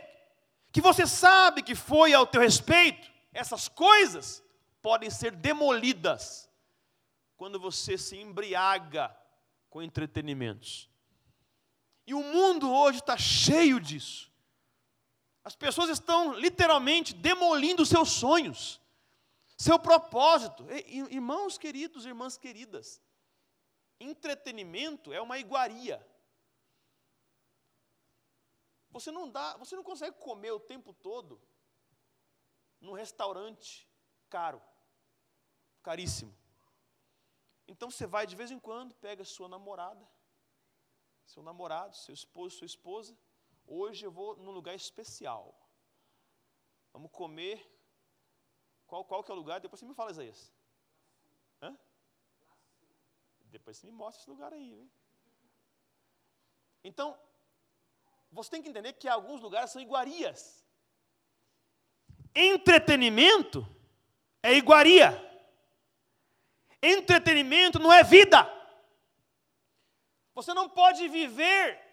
que 0.74 0.82
você 0.82 1.08
sabe 1.08 1.64
que 1.64 1.74
foi 1.74 2.14
ao 2.14 2.28
teu 2.28 2.42
respeito, 2.42 3.10
essas 3.32 3.70
coisas 3.70 4.44
podem 4.82 5.10
ser 5.10 5.32
demolidas 5.32 6.50
quando 7.38 7.58
você 7.58 7.98
se 7.98 8.18
embriaga 8.18 9.18
com 9.70 9.82
entretenimentos. 9.82 10.90
E 12.06 12.14
o 12.14 12.22
mundo 12.22 12.70
hoje 12.74 13.00
está 13.00 13.18
cheio 13.18 13.80
disso. 13.80 14.30
As 15.46 15.56
pessoas 15.56 15.90
estão 15.90 16.34
literalmente 16.34 17.14
demolindo 17.14 17.86
seus 17.86 18.10
sonhos, 18.10 18.82
seu 19.58 19.80
propósito. 19.80 20.66
Irmãos 21.10 21.58
queridos, 21.58 22.06
irmãs 22.06 22.38
queridas, 22.38 23.02
entretenimento 24.00 25.12
é 25.12 25.20
uma 25.20 25.40
iguaria. 25.40 26.06
Você 28.92 29.12
não 29.12 29.30
dá, 29.30 29.58
você 29.58 29.76
não 29.76 29.84
consegue 29.84 30.18
comer 30.18 30.52
o 30.52 30.60
tempo 30.60 30.94
todo 30.94 31.42
num 32.80 32.94
restaurante 32.94 33.88
caro, 34.30 34.62
caríssimo. 35.82 36.36
Então 37.68 37.92
você 37.92 38.08
vai 38.08 38.26
de 38.26 38.36
vez 38.36 38.50
em 38.52 38.60
quando, 38.60 38.96
pega 38.96 39.26
sua 39.26 39.50
namorada, 39.50 40.08
seu 41.26 41.44
namorado, 41.44 41.96
seu 41.96 42.14
esposo, 42.14 42.58
sua 42.58 42.66
esposa. 42.66 43.18
Hoje 43.66 44.06
eu 44.06 44.12
vou 44.12 44.38
num 44.38 44.52
lugar 44.52 44.76
especial. 44.76 45.54
Vamos 46.94 47.12
comer. 47.12 47.76
Qual, 48.88 49.04
qual 49.04 49.24
que 49.24 49.32
é 49.32 49.34
o 49.34 49.38
lugar? 49.38 49.60
Depois 49.60 49.80
você 49.80 49.86
me 49.86 49.94
fala, 49.94 50.12
Isaías. 50.12 50.52
Hã? 51.62 51.78
Depois 53.52 53.78
você 53.78 53.86
me 53.86 53.94
mostra 53.94 54.22
esse 54.22 54.30
lugar 54.30 54.54
aí. 54.54 54.74
Viu? 54.74 54.90
Então, 56.84 57.20
você 58.32 58.50
tem 58.50 58.62
que 58.62 58.70
entender 58.70 58.94
que 58.94 59.08
alguns 59.08 59.42
lugares 59.42 59.72
são 59.72 59.82
iguarias. 59.82 60.66
Entretenimento 62.34 63.68
é 64.42 64.54
iguaria. 64.54 65.24
Entretenimento 66.82 67.80
não 67.80 67.92
é 67.92 68.04
vida. 68.04 68.48
Você 70.34 70.54
não 70.54 70.70
pode 70.70 71.08
viver 71.10 71.84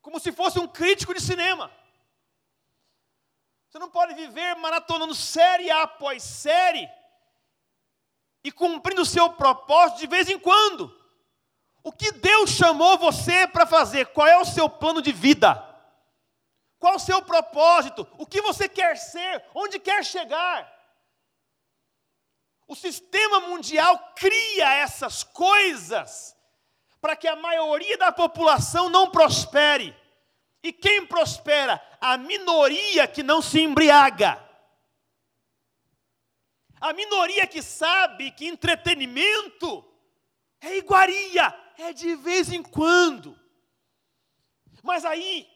como 0.00 0.18
se 0.18 0.32
fosse 0.32 0.58
um 0.58 0.66
crítico 0.66 1.14
de 1.14 1.20
cinema. 1.20 1.70
Você 3.70 3.78
não 3.78 3.88
pode 3.88 4.14
viver 4.14 4.56
maratonando 4.56 5.14
série 5.14 5.70
após 5.70 6.24
série 6.24 6.90
e 8.42 8.50
cumprindo 8.50 9.02
o 9.02 9.06
seu 9.06 9.30
propósito 9.34 10.00
de 10.00 10.08
vez 10.08 10.28
em 10.28 10.36
quando. 10.36 10.92
O 11.84 11.92
que 11.92 12.10
Deus 12.10 12.50
chamou 12.50 12.98
você 12.98 13.46
para 13.46 13.64
fazer? 13.64 14.06
Qual 14.06 14.26
é 14.26 14.36
o 14.38 14.44
seu 14.44 14.68
plano 14.68 15.00
de 15.00 15.12
vida? 15.12 15.54
Qual 16.80 16.96
o 16.96 16.98
seu 16.98 17.22
propósito? 17.22 18.08
O 18.18 18.26
que 18.26 18.42
você 18.42 18.68
quer 18.68 18.96
ser? 18.96 19.44
Onde 19.54 19.78
quer 19.78 20.04
chegar? 20.04 20.68
O 22.66 22.74
sistema 22.74 23.38
mundial 23.38 24.12
cria 24.16 24.68
essas 24.74 25.22
coisas 25.22 26.36
para 27.00 27.14
que 27.14 27.28
a 27.28 27.36
maioria 27.36 27.96
da 27.96 28.10
população 28.10 28.90
não 28.90 29.12
prospere. 29.12 29.96
E 30.62 30.72
quem 30.72 31.06
prospera? 31.06 31.82
A 32.00 32.16
minoria 32.18 33.06
que 33.08 33.22
não 33.22 33.40
se 33.40 33.60
embriaga. 33.60 34.42
A 36.80 36.92
minoria 36.92 37.46
que 37.46 37.62
sabe 37.62 38.30
que 38.30 38.46
entretenimento 38.46 39.84
é 40.60 40.76
iguaria, 40.76 41.54
é 41.78 41.92
de 41.92 42.14
vez 42.16 42.50
em 42.50 42.62
quando. 42.62 43.38
Mas 44.82 45.04
aí, 45.04 45.46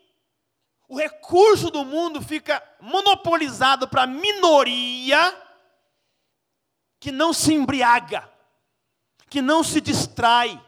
o 0.88 0.98
recurso 0.98 1.70
do 1.70 1.84
mundo 1.84 2.20
fica 2.20 2.62
monopolizado 2.80 3.88
para 3.88 4.02
a 4.02 4.06
minoria 4.06 5.42
que 7.00 7.10
não 7.10 7.32
se 7.32 7.52
embriaga, 7.52 8.30
que 9.28 9.42
não 9.42 9.62
se 9.62 9.80
distrai, 9.80 10.62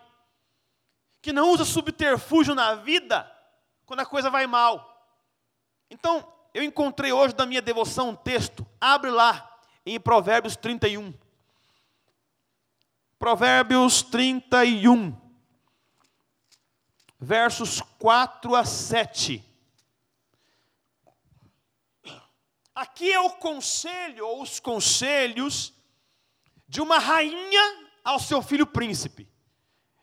que 1.22 1.32
não 1.32 1.50
usa 1.50 1.64
subterfúgio 1.64 2.54
na 2.54 2.74
vida 2.74 3.35
quando 3.86 4.00
a 4.00 4.06
coisa 4.06 4.28
vai 4.28 4.46
mal. 4.46 4.92
Então, 5.88 6.30
eu 6.52 6.62
encontrei 6.62 7.12
hoje 7.12 7.34
na 7.38 7.46
minha 7.46 7.62
devoção 7.62 8.10
um 8.10 8.16
texto, 8.16 8.66
abre 8.80 9.10
lá 9.10 9.58
em 9.86 9.98
Provérbios 10.00 10.56
31. 10.56 11.14
Provérbios 13.18 14.02
31, 14.02 15.16
versos 17.18 17.80
4 17.98 18.54
a 18.54 18.64
7. 18.64 19.42
Aqui 22.74 23.10
é 23.10 23.20
o 23.20 23.30
conselho, 23.30 24.26
ou 24.26 24.42
os 24.42 24.60
conselhos 24.60 25.72
de 26.68 26.82
uma 26.82 26.98
rainha 26.98 27.88
ao 28.04 28.18
seu 28.18 28.42
filho 28.42 28.66
príncipe. 28.66 29.26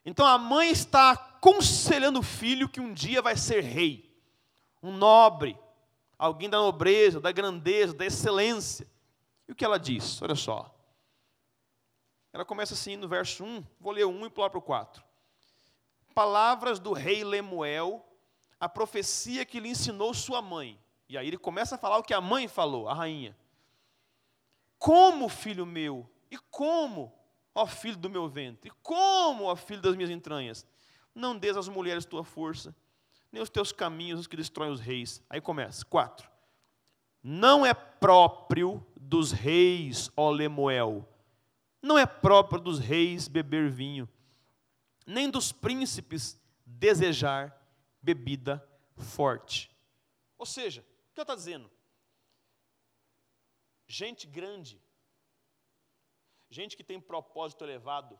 Então 0.03 0.25
a 0.25 0.39
mãe 0.39 0.71
está 0.71 1.32
aconselhando 1.43 2.19
o 2.19 2.23
filho 2.23 2.69
que 2.69 2.79
um 2.79 2.93
dia 2.93 3.21
vai 3.21 3.35
ser 3.35 3.61
rei, 3.61 4.09
um 4.81 4.95
nobre, 4.95 5.59
alguém 6.17 6.49
da 6.49 6.57
nobreza, 6.57 7.19
da 7.19 7.33
grandeza, 7.33 7.93
da 7.93 8.05
excelência. 8.05 8.87
E 9.45 9.51
o 9.51 9.55
que 9.55 9.65
ela 9.65 9.77
diz? 9.77 10.21
Olha 10.21 10.35
só. 10.35 10.73
Ela 12.31 12.45
começa 12.45 12.73
assim 12.73 12.95
no 12.95 13.09
verso 13.09 13.43
1, 13.43 13.61
vou 13.77 13.91
ler 13.91 14.05
o 14.05 14.09
1 14.09 14.27
e 14.27 14.29
pular 14.29 14.49
para 14.49 14.57
o 14.57 14.61
4. 14.61 15.03
Palavras 16.15 16.79
do 16.79 16.93
rei 16.93 17.25
Lemuel, 17.25 18.05
a 18.57 18.69
profecia 18.69 19.43
que 19.43 19.59
lhe 19.59 19.67
ensinou 19.67 20.13
sua 20.13 20.41
mãe. 20.41 20.79
E 21.09 21.17
aí 21.17 21.27
ele 21.27 21.37
começa 21.37 21.75
a 21.75 21.77
falar 21.77 21.97
o 21.97 22.03
que 22.03 22.13
a 22.13 22.21
mãe 22.21 22.47
falou, 22.47 22.87
a 22.87 22.93
rainha. 22.93 23.37
Como, 24.79 25.27
filho 25.27 25.65
meu, 25.65 26.09
e 26.31 26.37
como, 26.37 27.13
ó 27.53 27.67
filho 27.67 27.97
do 27.97 28.09
meu 28.09 28.29
ventre? 28.29 28.69
E 28.69 28.73
como, 28.81 29.43
ó 29.43 29.55
filho 29.57 29.81
das 29.81 29.95
minhas 29.95 30.09
entranhas? 30.09 30.65
Não 31.13 31.37
des 31.37 31.55
às 31.55 31.67
mulheres 31.67 32.05
tua 32.05 32.23
força, 32.23 32.75
nem 33.31 33.41
os 33.41 33.49
teus 33.49 33.71
caminhos 33.71 34.21
os 34.21 34.27
que 34.27 34.35
destroem 34.35 34.71
os 34.71 34.79
reis. 34.79 35.21
Aí 35.29 35.39
começa. 35.39 35.85
Quatro. 35.85 36.29
Não 37.21 37.65
é 37.65 37.73
próprio 37.73 38.85
dos 38.95 39.31
reis, 39.31 40.11
ó 40.15 40.29
Lemuel. 40.29 41.07
Não 41.81 41.97
é 41.97 42.05
próprio 42.05 42.59
dos 42.59 42.79
reis 42.79 43.27
beber 43.27 43.69
vinho, 43.69 44.07
nem 45.05 45.29
dos 45.29 45.51
príncipes 45.51 46.39
desejar 46.65 47.55
bebida 48.01 48.65
forte. 48.95 49.69
Ou 50.37 50.45
seja, 50.45 50.81
o 50.81 51.13
que 51.13 51.19
ela 51.19 51.23
está 51.23 51.35
dizendo? 51.35 51.69
Gente 53.85 54.25
grande 54.25 54.81
gente 56.53 56.77
que 56.77 56.83
tem 56.83 57.01
propósito 57.01 57.63
elevado, 57.63 58.17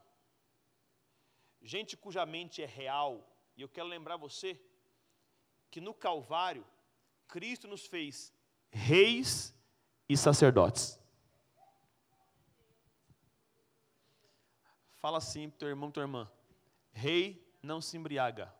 gente 1.64 1.96
cuja 1.96 2.24
mente 2.26 2.62
é 2.62 2.66
real, 2.66 3.26
e 3.56 3.62
eu 3.62 3.68
quero 3.68 3.88
lembrar 3.88 4.16
você 4.16 4.60
que 5.70 5.80
no 5.80 5.94
Calvário, 5.94 6.64
Cristo 7.26 7.66
nos 7.66 7.86
fez 7.86 8.32
reis 8.70 9.54
e 10.08 10.16
sacerdotes. 10.16 11.00
Fala 14.98 15.18
assim 15.18 15.50
para 15.50 15.58
teu 15.58 15.68
irmão, 15.68 15.90
tua 15.90 16.02
irmã. 16.02 16.30
Rei 16.92 17.44
não 17.62 17.80
se 17.80 17.96
embriaga. 17.96 18.54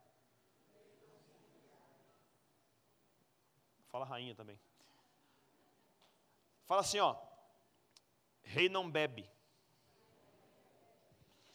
Fala 3.88 4.04
rainha 4.04 4.34
também. 4.34 4.58
Fala 6.66 6.80
assim, 6.80 6.98
ó. 6.98 7.16
Rei 8.42 8.68
não 8.68 8.90
bebe. 8.90 9.30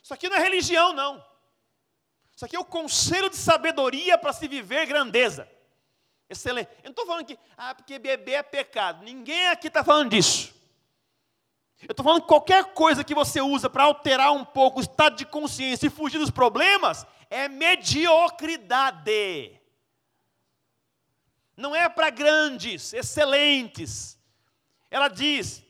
Isso 0.01 0.13
aqui 0.13 0.29
não 0.29 0.37
é 0.37 0.39
religião, 0.39 0.93
não. 0.93 1.28
Isso 2.39 2.45
aqui 2.45 2.55
é 2.55 2.59
o 2.59 2.63
conselho 2.63 3.29
de 3.29 3.35
sabedoria 3.35 4.17
para 4.17 4.31
se 4.31 4.47
viver 4.47 4.85
grandeza. 4.85 5.45
Excelente. 6.29 6.69
Eu 6.77 6.85
não 6.85 6.91
estou 6.91 7.05
falando 7.05 7.25
que, 7.25 7.37
ah, 7.57 7.75
porque 7.75 7.99
beber 7.99 8.31
é 8.31 8.41
pecado. 8.41 9.03
Ninguém 9.03 9.49
aqui 9.49 9.67
está 9.67 9.83
falando 9.83 10.11
disso. 10.11 10.55
Eu 11.81 11.91
estou 11.91 12.01
falando 12.01 12.21
que 12.21 12.29
qualquer 12.29 12.73
coisa 12.73 13.03
que 13.03 13.13
você 13.13 13.41
usa 13.41 13.69
para 13.69 13.83
alterar 13.83 14.31
um 14.31 14.45
pouco 14.45 14.79
o 14.79 14.81
estado 14.81 15.17
de 15.17 15.25
consciência 15.25 15.87
e 15.87 15.89
fugir 15.89 16.17
dos 16.17 16.29
problemas 16.29 17.05
é 17.29 17.49
mediocridade. 17.49 19.59
Não 21.57 21.75
é 21.75 21.89
para 21.89 22.09
grandes, 22.09 22.93
excelentes. 22.93 24.17
Ela 24.89 25.09
diz: 25.09 25.61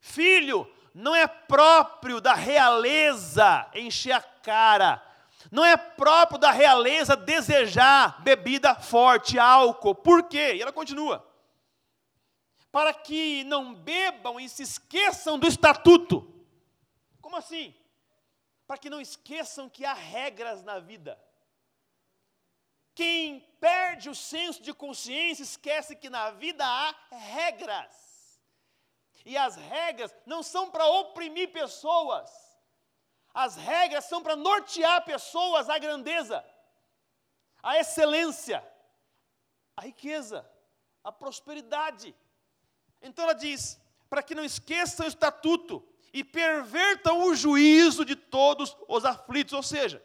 Filho, 0.00 0.68
não 0.92 1.14
é 1.14 1.28
próprio 1.28 2.20
da 2.20 2.34
realeza 2.34 3.70
encher 3.76 4.10
a 4.10 4.20
cara, 4.20 5.00
não 5.50 5.64
é 5.64 5.76
próprio 5.76 6.38
da 6.38 6.50
realeza 6.50 7.16
desejar 7.16 8.22
bebida 8.22 8.74
forte, 8.74 9.38
álcool. 9.38 9.94
Por 9.94 10.24
quê? 10.24 10.54
E 10.54 10.62
ela 10.62 10.72
continua. 10.72 11.26
Para 12.70 12.92
que 12.92 13.44
não 13.44 13.74
bebam 13.74 14.38
e 14.38 14.48
se 14.48 14.62
esqueçam 14.62 15.38
do 15.38 15.46
estatuto. 15.46 16.32
Como 17.20 17.36
assim? 17.36 17.74
para 18.66 18.78
que 18.78 18.90
não 18.90 19.00
esqueçam 19.00 19.68
que 19.68 19.84
há 19.84 19.92
regras 19.92 20.62
na 20.64 20.78
vida. 20.78 21.18
Quem 22.94 23.40
perde 23.60 24.10
o 24.10 24.14
senso 24.14 24.62
de 24.62 24.72
consciência 24.74 25.42
esquece 25.42 25.94
que 25.94 26.10
na 26.10 26.30
vida 26.30 26.64
há 26.66 26.94
regras. 27.10 28.40
E 29.24 29.36
as 29.36 29.56
regras 29.56 30.14
não 30.24 30.42
são 30.42 30.70
para 30.70 30.86
oprimir 30.86 31.52
pessoas. 31.52 32.30
As 33.36 33.54
regras 33.54 34.06
são 34.06 34.22
para 34.22 34.34
nortear 34.34 35.04
pessoas 35.04 35.68
à 35.68 35.76
grandeza, 35.78 36.42
à 37.62 37.76
excelência, 37.76 38.66
à 39.76 39.82
riqueza, 39.82 40.50
à 41.04 41.12
prosperidade. 41.12 42.16
Então 43.02 43.24
ela 43.24 43.34
diz: 43.34 43.78
para 44.08 44.22
que 44.22 44.34
não 44.34 44.42
esqueçam 44.42 45.04
o 45.04 45.08
estatuto 45.08 45.86
e 46.14 46.24
pervertam 46.24 47.24
o 47.24 47.34
juízo 47.34 48.06
de 48.06 48.16
todos 48.16 48.74
os 48.88 49.04
aflitos. 49.04 49.52
Ou 49.52 49.62
seja, 49.62 50.02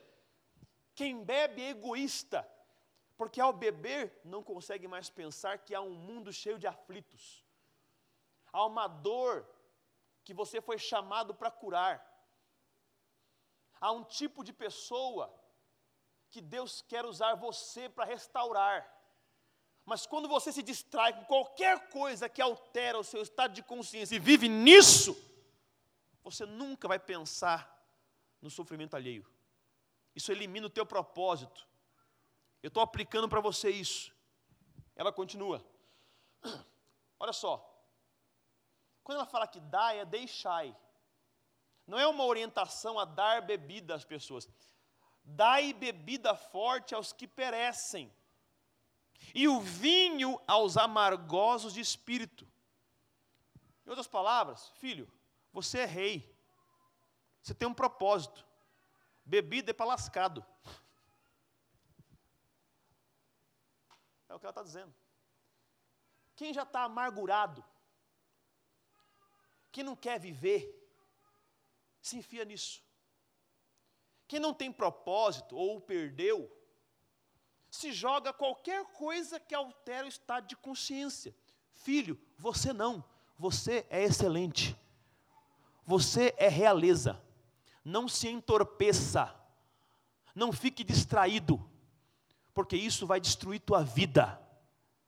quem 0.94 1.24
bebe 1.24 1.62
é 1.62 1.70
egoísta, 1.70 2.46
porque 3.16 3.40
ao 3.40 3.54
beber 3.54 4.20
não 4.26 4.44
consegue 4.44 4.90
mais 4.90 5.10
pensar 5.10 5.60
que 5.60 5.74
há 5.74 5.80
um 5.80 5.94
mundo 5.94 6.34
cheio 6.34 6.60
de 6.60 6.68
aflitos. 6.68 7.46
Há 8.52 8.66
uma 8.66 8.90
dor 8.90 9.48
que 10.26 10.34
você 10.34 10.60
foi 10.60 10.78
chamado 10.78 11.34
para 11.34 11.50
curar. 11.50 12.11
Há 13.82 13.92
um 13.92 14.04
tipo 14.04 14.44
de 14.44 14.54
pessoa 14.54 15.34
que 16.30 16.40
Deus 16.40 16.82
quer 16.88 17.04
usar 17.04 17.34
você 17.34 17.90
para 17.90 18.06
restaurar. 18.06 18.88
Mas 19.84 20.06
quando 20.06 20.28
você 20.30 20.52
se 20.52 20.62
distrai 20.62 21.12
com 21.14 21.26
qualquer 21.26 21.90
coisa 21.90 22.30
que 22.30 22.42
altera 22.42 23.00
o 23.00 23.04
seu 23.04 23.22
estado 23.24 23.54
de 23.54 23.64
consciência 23.64 24.16
e 24.16 24.20
vive 24.20 24.48
nisso, 24.48 25.18
você 26.24 26.46
nunca 26.46 26.88
vai 26.88 27.00
pensar 27.00 27.60
no 28.40 28.52
sofrimento 28.52 28.96
alheio. 28.96 29.28
Isso 30.16 30.32
elimina 30.32 30.68
o 30.68 30.70
teu 30.70 30.86
propósito. 30.86 31.68
Eu 32.62 32.68
estou 32.68 32.84
aplicando 32.84 33.28
para 33.28 33.42
você 33.42 33.72
isso. 33.72 34.14
Ela 34.96 35.12
continua. 35.12 35.66
Olha 37.20 37.34
só. 37.34 37.68
Quando 39.04 39.18
ela 39.18 39.26
fala 39.26 39.48
que 39.48 39.60
dá, 39.60 39.94
é 39.96 40.06
deixai. 40.06 40.78
Não 41.86 42.00
é 42.00 42.08
uma 42.08 42.26
orientação 42.26 43.00
a 43.00 43.06
dar 43.06 43.42
bebida 43.42 43.96
às 43.96 44.06
pessoas. 44.06 44.48
Dai 45.24 45.74
bebida 45.74 46.36
forte 46.36 46.96
aos 46.96 47.14
que 47.14 47.28
perecem, 47.28 48.12
e 49.36 49.48
o 49.48 49.60
vinho 49.60 50.40
aos 50.48 50.78
amargosos 50.78 51.74
de 51.74 51.80
espírito. 51.80 52.48
Em 53.86 53.90
outras 53.90 54.08
palavras, 54.08 54.70
filho, 54.76 55.12
você 55.54 55.80
é 55.80 55.86
rei. 55.86 56.36
Você 57.42 57.54
tem 57.54 57.68
um 57.68 57.74
propósito. 57.74 58.46
Bebida 59.24 59.72
é 59.72 59.74
para 59.74 59.86
lascado. 59.86 60.46
É 64.28 64.34
o 64.34 64.40
que 64.40 64.46
ela 64.46 64.52
está 64.52 64.64
dizendo. 64.64 64.96
Quem 66.38 66.54
já 66.54 66.64
está 66.64 66.84
amargurado, 66.84 67.62
quem 69.74 69.84
não 69.84 69.94
quer 69.94 70.18
viver, 70.22 70.81
se 72.02 72.18
enfia 72.18 72.44
nisso. 72.44 72.84
Quem 74.28 74.40
não 74.40 74.54
tem 74.54 74.72
propósito 74.72 75.56
ou 75.56 75.80
perdeu, 75.80 76.50
se 77.70 77.92
joga 77.92 78.34
qualquer 78.34 78.84
coisa 78.94 79.40
que 79.40 79.56
altera 79.56 80.06
o 80.06 80.10
estado 80.10 80.48
de 80.48 80.56
consciência. 80.56 81.36
Filho, 81.74 82.20
você 82.38 82.74
não, 82.74 83.04
você 83.38 83.86
é 83.90 84.04
excelente. 84.04 84.76
Você 85.86 86.34
é 86.38 86.48
realeza. 86.48 87.22
Não 87.84 88.08
se 88.08 88.28
entorpeça. 88.28 89.36
Não 90.36 90.52
fique 90.52 90.84
distraído, 90.84 91.60
porque 92.54 92.76
isso 92.76 93.06
vai 93.06 93.20
destruir 93.20 93.60
tua 93.60 93.84
vida. 93.84 94.40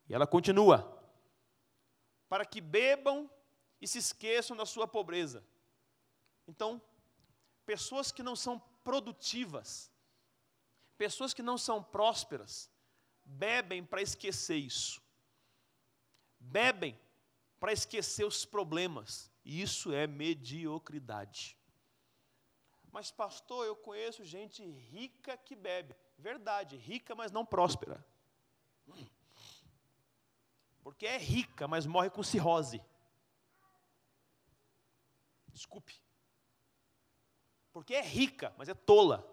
E 0.10 0.14
ela 0.14 0.28
continua: 0.28 1.02
para 2.28 2.46
que 2.46 2.60
bebam 2.60 3.30
e 3.80 3.88
se 3.88 4.00
esqueçam 4.00 4.58
da 4.58 4.66
sua 4.66 4.88
pobreza. 4.88 5.46
Então, 6.48 6.82
pessoas 7.66 8.12
que 8.12 8.24
não 8.24 8.36
são 8.36 8.60
produtivas, 8.84 9.92
pessoas 10.98 11.34
que 11.34 11.42
não 11.42 11.58
são 11.58 11.84
prósperas, 11.84 12.70
bebem 13.24 13.84
para 13.84 14.02
esquecer 14.02 14.58
isso. 14.58 15.02
Bebem 16.40 17.00
para 17.60 17.72
esquecer 17.72 18.26
os 18.26 18.46
problemas. 18.46 19.32
E 19.46 19.62
isso 19.62 19.94
é 19.94 20.06
mediocridade. 20.06 21.58
Mas, 22.92 23.10
pastor, 23.10 23.66
eu 23.66 23.76
conheço 23.76 24.24
gente 24.24 24.64
rica 24.64 25.36
que 25.38 25.56
bebe. 25.56 25.96
Verdade, 26.18 26.78
rica, 26.78 27.16
mas 27.16 27.32
não 27.32 27.46
próspera. 27.46 28.06
Porque 30.84 31.08
é 31.08 31.18
rica, 31.18 31.68
mas 31.68 31.86
morre 31.86 32.10
com 32.10 32.22
cirrose. 32.22 32.84
Desculpe. 35.48 36.00
Porque 37.74 37.96
é 37.96 38.02
rica, 38.02 38.54
mas 38.58 38.70
é 38.70 38.74
tola. 38.76 39.28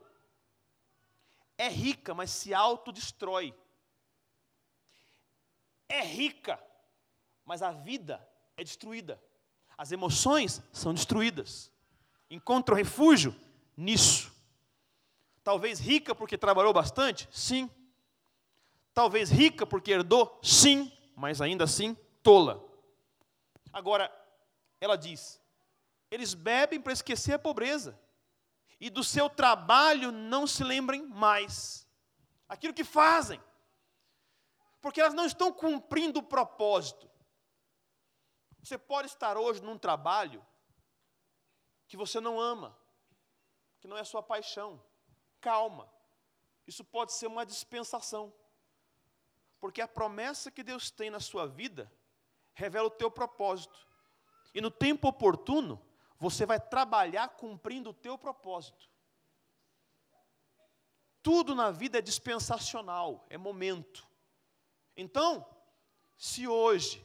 É 1.58 1.68
rica, 1.68 2.14
mas 2.14 2.30
se 2.30 2.54
autodestrói. 2.54 3.54
É 5.86 6.00
rica, 6.02 6.58
mas 7.44 7.62
a 7.62 7.70
vida 7.70 8.26
é 8.56 8.64
destruída. 8.64 9.22
As 9.76 9.92
emoções 9.92 10.62
são 10.72 10.94
destruídas. 10.94 11.70
Encontra 12.30 12.74
refúgio 12.74 13.38
nisso. 13.76 14.32
Talvez 15.44 15.78
rica 15.78 16.14
porque 16.14 16.38
trabalhou 16.38 16.72
bastante? 16.72 17.28
Sim. 17.30 17.70
Talvez 18.94 19.30
rica 19.30 19.66
porque 19.66 19.90
herdou? 19.90 20.38
Sim. 20.42 20.90
Mas 21.14 21.40
ainda 21.40 21.64
assim, 21.64 21.94
tola. 22.22 22.64
Agora, 23.72 24.10
ela 24.80 24.96
diz: 24.96 25.40
eles 26.10 26.34
bebem 26.34 26.80
para 26.80 26.92
esquecer 26.92 27.34
a 27.34 27.38
pobreza. 27.38 27.98
E 28.80 28.88
do 28.88 29.04
seu 29.04 29.28
trabalho 29.28 30.10
não 30.10 30.46
se 30.46 30.64
lembrem 30.64 31.06
mais. 31.06 31.86
Aquilo 32.48 32.72
que 32.72 32.82
fazem. 32.82 33.40
Porque 34.80 35.00
elas 35.00 35.12
não 35.12 35.26
estão 35.26 35.52
cumprindo 35.52 36.20
o 36.20 36.22
propósito. 36.22 37.10
Você 38.62 38.78
pode 38.78 39.08
estar 39.08 39.36
hoje 39.36 39.62
num 39.62 39.78
trabalho 39.78 40.44
que 41.86 41.96
você 41.96 42.20
não 42.20 42.40
ama, 42.40 42.76
que 43.80 43.88
não 43.88 43.96
é 43.96 44.04
sua 44.04 44.22
paixão. 44.22 44.82
Calma. 45.40 45.92
Isso 46.66 46.84
pode 46.84 47.12
ser 47.12 47.26
uma 47.26 47.44
dispensação. 47.44 48.32
Porque 49.58 49.82
a 49.82 49.88
promessa 49.88 50.50
que 50.50 50.62
Deus 50.62 50.90
tem 50.90 51.10
na 51.10 51.20
sua 51.20 51.46
vida 51.46 51.92
revela 52.54 52.86
o 52.86 52.90
teu 52.90 53.10
propósito. 53.10 53.86
E 54.54 54.60
no 54.60 54.70
tempo 54.70 55.08
oportuno, 55.08 55.80
você 56.20 56.44
vai 56.44 56.60
trabalhar 56.60 57.28
cumprindo 57.30 57.90
o 57.90 57.94
teu 57.94 58.18
propósito. 58.18 58.90
Tudo 61.22 61.54
na 61.54 61.70
vida 61.70 61.98
é 61.98 62.02
dispensacional, 62.02 63.26
é 63.30 63.38
momento. 63.38 64.06
Então, 64.94 65.46
se 66.18 66.46
hoje 66.46 67.04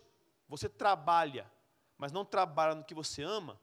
você 0.50 0.68
trabalha, 0.68 1.50
mas 1.98 2.12
não 2.12 2.26
trabalha 2.26 2.76
no 2.76 2.84
que 2.84 2.94
você 2.94 3.24
ama, 3.24 3.60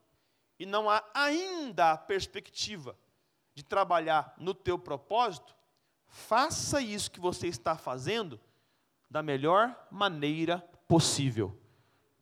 e 0.59 0.65
não 0.65 0.88
há 0.88 1.05
ainda 1.12 1.93
a 1.93 1.99
perspectiva 1.99 2.99
de 3.55 3.62
trabalhar 3.62 4.35
no 4.38 4.55
teu 4.55 4.79
propósito, 4.79 5.55
faça 6.07 6.81
isso 6.81 7.11
que 7.11 7.21
você 7.21 7.47
está 7.47 7.77
fazendo 7.77 8.41
da 9.11 9.23
melhor 9.23 9.88
maneira 9.91 10.61
possível, 10.88 11.59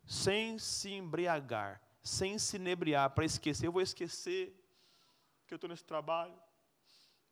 sem 0.05 0.59
se 0.59 0.93
embriagar, 0.93 1.81
sem 2.03 2.39
se 2.39 2.57
inebriar, 2.57 3.11
para 3.11 3.25
esquecer, 3.25 3.67
eu 3.67 3.73
vou 3.73 3.83
esquecer 3.83 4.57
que 5.47 5.55
eu 5.55 5.57
estou 5.57 5.69
nesse 5.69 5.85
trabalho, 5.85 6.39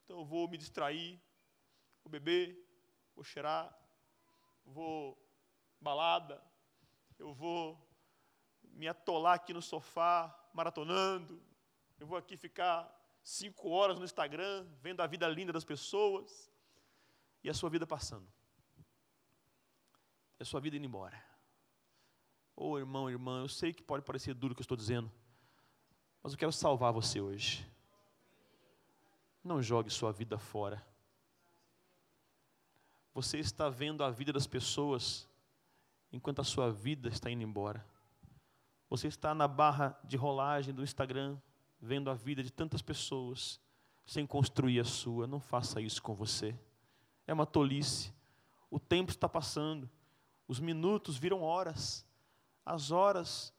então 0.05 0.19
eu 0.19 0.25
vou 0.25 0.49
me 0.49 0.57
distrair, 0.57 1.21
vou 2.03 2.11
beber, 2.11 2.59
vou 3.15 3.25
cheirar, 3.25 3.77
vou 4.65 5.17
balada, 5.81 6.43
eu 7.19 7.33
vou 7.33 7.79
me 8.63 8.89
atolar 8.89 9.35
aqui 9.35 9.53
no 9.53 9.63
sofá, 9.63 10.35
maratonando, 10.53 11.43
eu 11.99 12.07
vou 12.07 12.17
aqui 12.17 12.37
ficar 12.37 12.95
cinco 13.23 13.71
horas 13.71 13.99
no 13.99 14.05
Instagram, 14.05 14.67
vendo 14.81 15.01
a 15.01 15.07
vida 15.07 15.29
linda 15.29 15.53
das 15.53 15.65
pessoas, 15.65 16.51
e 17.43 17.51
a 17.51 17.55
sua 17.55 17.71
vida 17.71 17.87
passando. 17.87 18.27
E 20.39 20.43
a 20.43 20.45
sua 20.45 20.61
vida 20.61 20.77
indo 20.77 20.87
embora. 20.87 21.28
Ô 22.61 22.71
oh, 22.71 22.79
irmão, 22.79 23.09
irmã, 23.09 23.43
eu 23.43 23.49
sei 23.49 23.73
que 23.73 23.85
pode 23.85 24.05
parecer 24.05 24.35
duro 24.35 24.51
o 24.51 24.57
que 24.57 24.61
eu 24.61 24.65
estou 24.65 24.77
dizendo, 24.77 25.09
mas 26.21 26.33
eu 26.33 26.39
quero 26.39 26.51
salvar 26.51 26.93
você 26.93 27.21
hoje. 27.21 27.65
Não 29.45 29.63
jogue 29.63 29.89
sua 29.89 30.11
vida 30.11 30.37
fora. 30.39 30.85
Você 33.15 33.39
está 33.39 33.69
vendo 33.69 34.03
a 34.03 34.11
vida 34.11 34.33
das 34.33 34.45
pessoas 34.45 35.29
enquanto 36.13 36.41
a 36.41 36.45
sua 36.45 36.69
vida 36.69 37.09
está 37.09 37.31
indo 37.31 37.45
embora. 37.45 37.87
Você 38.91 39.07
está 39.07 39.33
na 39.37 39.47
barra 39.47 39.97
de 40.03 40.17
rolagem 40.17 40.75
do 40.75 40.83
Instagram, 40.83 41.39
vendo 41.81 42.11
a 42.11 42.15
vida 42.15 42.43
de 42.43 42.51
tantas 42.51 42.83
pessoas, 42.83 43.61
sem 44.05 44.27
construir 44.27 44.81
a 44.81 44.85
sua. 44.85 45.29
Não 45.29 45.39
faça 45.39 45.81
isso 45.81 46.03
com 46.03 46.13
você. 46.13 46.59
É 47.25 47.33
uma 47.33 47.47
tolice. 47.47 48.13
O 48.69 48.81
tempo 48.81 49.13
está 49.13 49.29
passando. 49.29 49.89
Os 50.49 50.59
minutos 50.59 51.17
viram 51.17 51.41
horas. 51.41 52.05
As 52.69 52.91
horas 52.91 53.51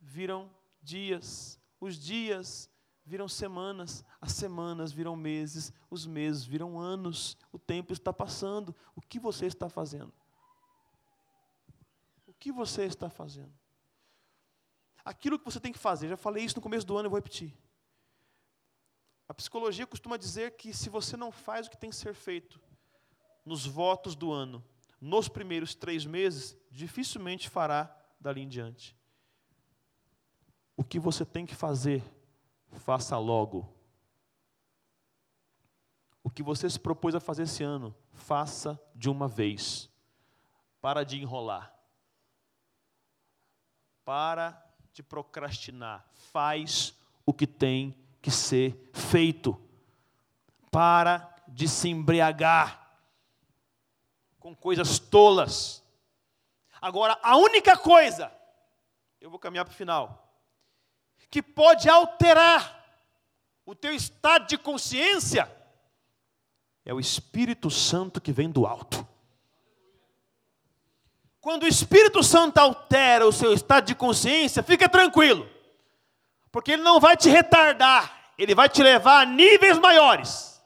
viram 0.00 0.50
dias. 0.80 1.60
Os 1.78 1.98
dias 1.98 2.70
viram 3.04 3.28
semanas. 3.28 4.02
As 4.18 4.32
semanas 4.32 4.92
viram 4.92 5.14
meses. 5.14 5.74
Os 5.90 6.06
meses 6.06 6.42
viram 6.42 6.78
anos. 6.78 7.36
O 7.52 7.58
tempo 7.58 7.92
está 7.92 8.14
passando. 8.14 8.74
O 8.94 9.02
que 9.02 9.20
você 9.20 9.44
está 9.44 9.68
fazendo? 9.68 10.12
O 12.26 12.32
que 12.32 12.50
você 12.50 12.84
está 12.84 13.10
fazendo? 13.10 13.52
Aquilo 15.04 15.38
que 15.38 15.44
você 15.44 15.60
tem 15.60 15.72
que 15.72 15.78
fazer, 15.78 16.08
já 16.08 16.16
falei 16.16 16.42
isso 16.42 16.56
no 16.56 16.62
começo 16.62 16.86
do 16.86 16.96
ano, 16.96 17.06
eu 17.06 17.10
vou 17.10 17.18
repetir. 17.18 17.54
A 19.28 19.34
psicologia 19.34 19.86
costuma 19.86 20.16
dizer 20.16 20.56
que 20.56 20.72
se 20.72 20.88
você 20.88 21.16
não 21.16 21.30
faz 21.30 21.66
o 21.66 21.70
que 21.70 21.76
tem 21.76 21.90
que 21.90 21.96
ser 21.96 22.14
feito 22.14 22.58
nos 23.44 23.66
votos 23.66 24.16
do 24.16 24.32
ano, 24.32 24.64
nos 25.00 25.28
primeiros 25.28 25.74
três 25.74 26.06
meses, 26.06 26.56
dificilmente 26.70 27.48
fará 27.50 27.94
dali 28.20 28.42
em 28.42 28.48
diante. 28.48 28.96
O 30.76 30.84
que 30.84 30.98
você 30.98 31.24
tem 31.24 31.46
que 31.46 31.54
fazer, 31.54 32.02
faça 32.70 33.16
logo. 33.18 33.72
O 36.22 36.30
que 36.30 36.42
você 36.42 36.68
se 36.68 36.78
propôs 36.78 37.14
a 37.14 37.20
fazer 37.20 37.44
esse 37.44 37.62
ano, 37.62 37.94
faça 38.12 38.80
de 38.94 39.08
uma 39.08 39.28
vez. 39.28 39.88
Para 40.80 41.04
de 41.04 41.20
enrolar. 41.20 41.72
Para 44.04 44.62
de 44.92 45.02
procrastinar. 45.02 46.06
Faz 46.12 46.94
o 47.24 47.32
que 47.32 47.46
tem 47.46 47.96
que 48.20 48.30
ser 48.30 48.90
feito. 48.92 49.60
Para 50.70 51.34
de 51.48 51.68
se 51.68 51.88
embriagar 51.88 52.98
com 54.38 54.54
coisas 54.54 54.98
tolas. 54.98 55.82
Agora, 56.80 57.18
a 57.22 57.36
única 57.36 57.76
coisa, 57.76 58.32
eu 59.20 59.30
vou 59.30 59.38
caminhar 59.38 59.64
para 59.64 59.72
o 59.72 59.76
final, 59.76 60.32
que 61.30 61.42
pode 61.42 61.88
alterar 61.88 62.84
o 63.64 63.74
teu 63.74 63.92
estado 63.92 64.46
de 64.46 64.56
consciência 64.56 65.50
é 66.86 66.94
o 66.94 67.00
Espírito 67.00 67.68
Santo 67.68 68.20
que 68.20 68.30
vem 68.30 68.48
do 68.48 68.64
alto. 68.64 69.06
Quando 71.40 71.64
o 71.64 71.68
Espírito 71.68 72.22
Santo 72.22 72.58
altera 72.58 73.26
o 73.26 73.32
seu 73.32 73.52
estado 73.52 73.86
de 73.86 73.94
consciência, 73.94 74.62
fica 74.62 74.88
tranquilo, 74.88 75.48
porque 76.52 76.72
ele 76.72 76.82
não 76.82 77.00
vai 77.00 77.16
te 77.16 77.28
retardar, 77.28 78.32
ele 78.38 78.54
vai 78.54 78.68
te 78.68 78.82
levar 78.84 79.22
a 79.22 79.26
níveis 79.26 79.78
maiores. 79.78 80.62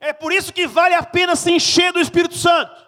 É 0.00 0.12
por 0.12 0.32
isso 0.32 0.52
que 0.52 0.66
vale 0.66 0.94
a 0.94 1.02
pena 1.02 1.36
se 1.36 1.52
encher 1.52 1.92
do 1.92 2.00
Espírito 2.00 2.36
Santo. 2.36 2.83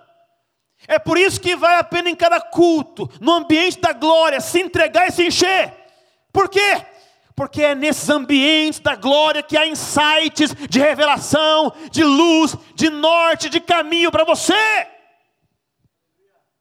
É 0.88 0.98
por 0.98 1.18
isso 1.18 1.40
que 1.40 1.56
vale 1.56 1.80
a 1.80 1.84
pena 1.84 2.08
em 2.08 2.14
cada 2.14 2.40
culto, 2.40 3.10
no 3.20 3.32
ambiente 3.32 3.80
da 3.80 3.92
glória, 3.92 4.40
se 4.40 4.60
entregar 4.60 5.08
e 5.08 5.12
se 5.12 5.26
encher. 5.26 5.74
Por 6.32 6.48
quê? 6.48 6.86
Porque 7.34 7.62
é 7.62 7.74
nesses 7.74 8.08
ambientes 8.08 8.80
da 8.80 8.94
glória 8.94 9.42
que 9.42 9.56
há 9.56 9.66
insights 9.66 10.54
de 10.68 10.78
revelação, 10.78 11.72
de 11.90 12.04
luz, 12.04 12.56
de 12.74 12.88
norte, 12.88 13.48
de 13.48 13.60
caminho 13.60 14.12
para 14.12 14.24
você. 14.24 14.54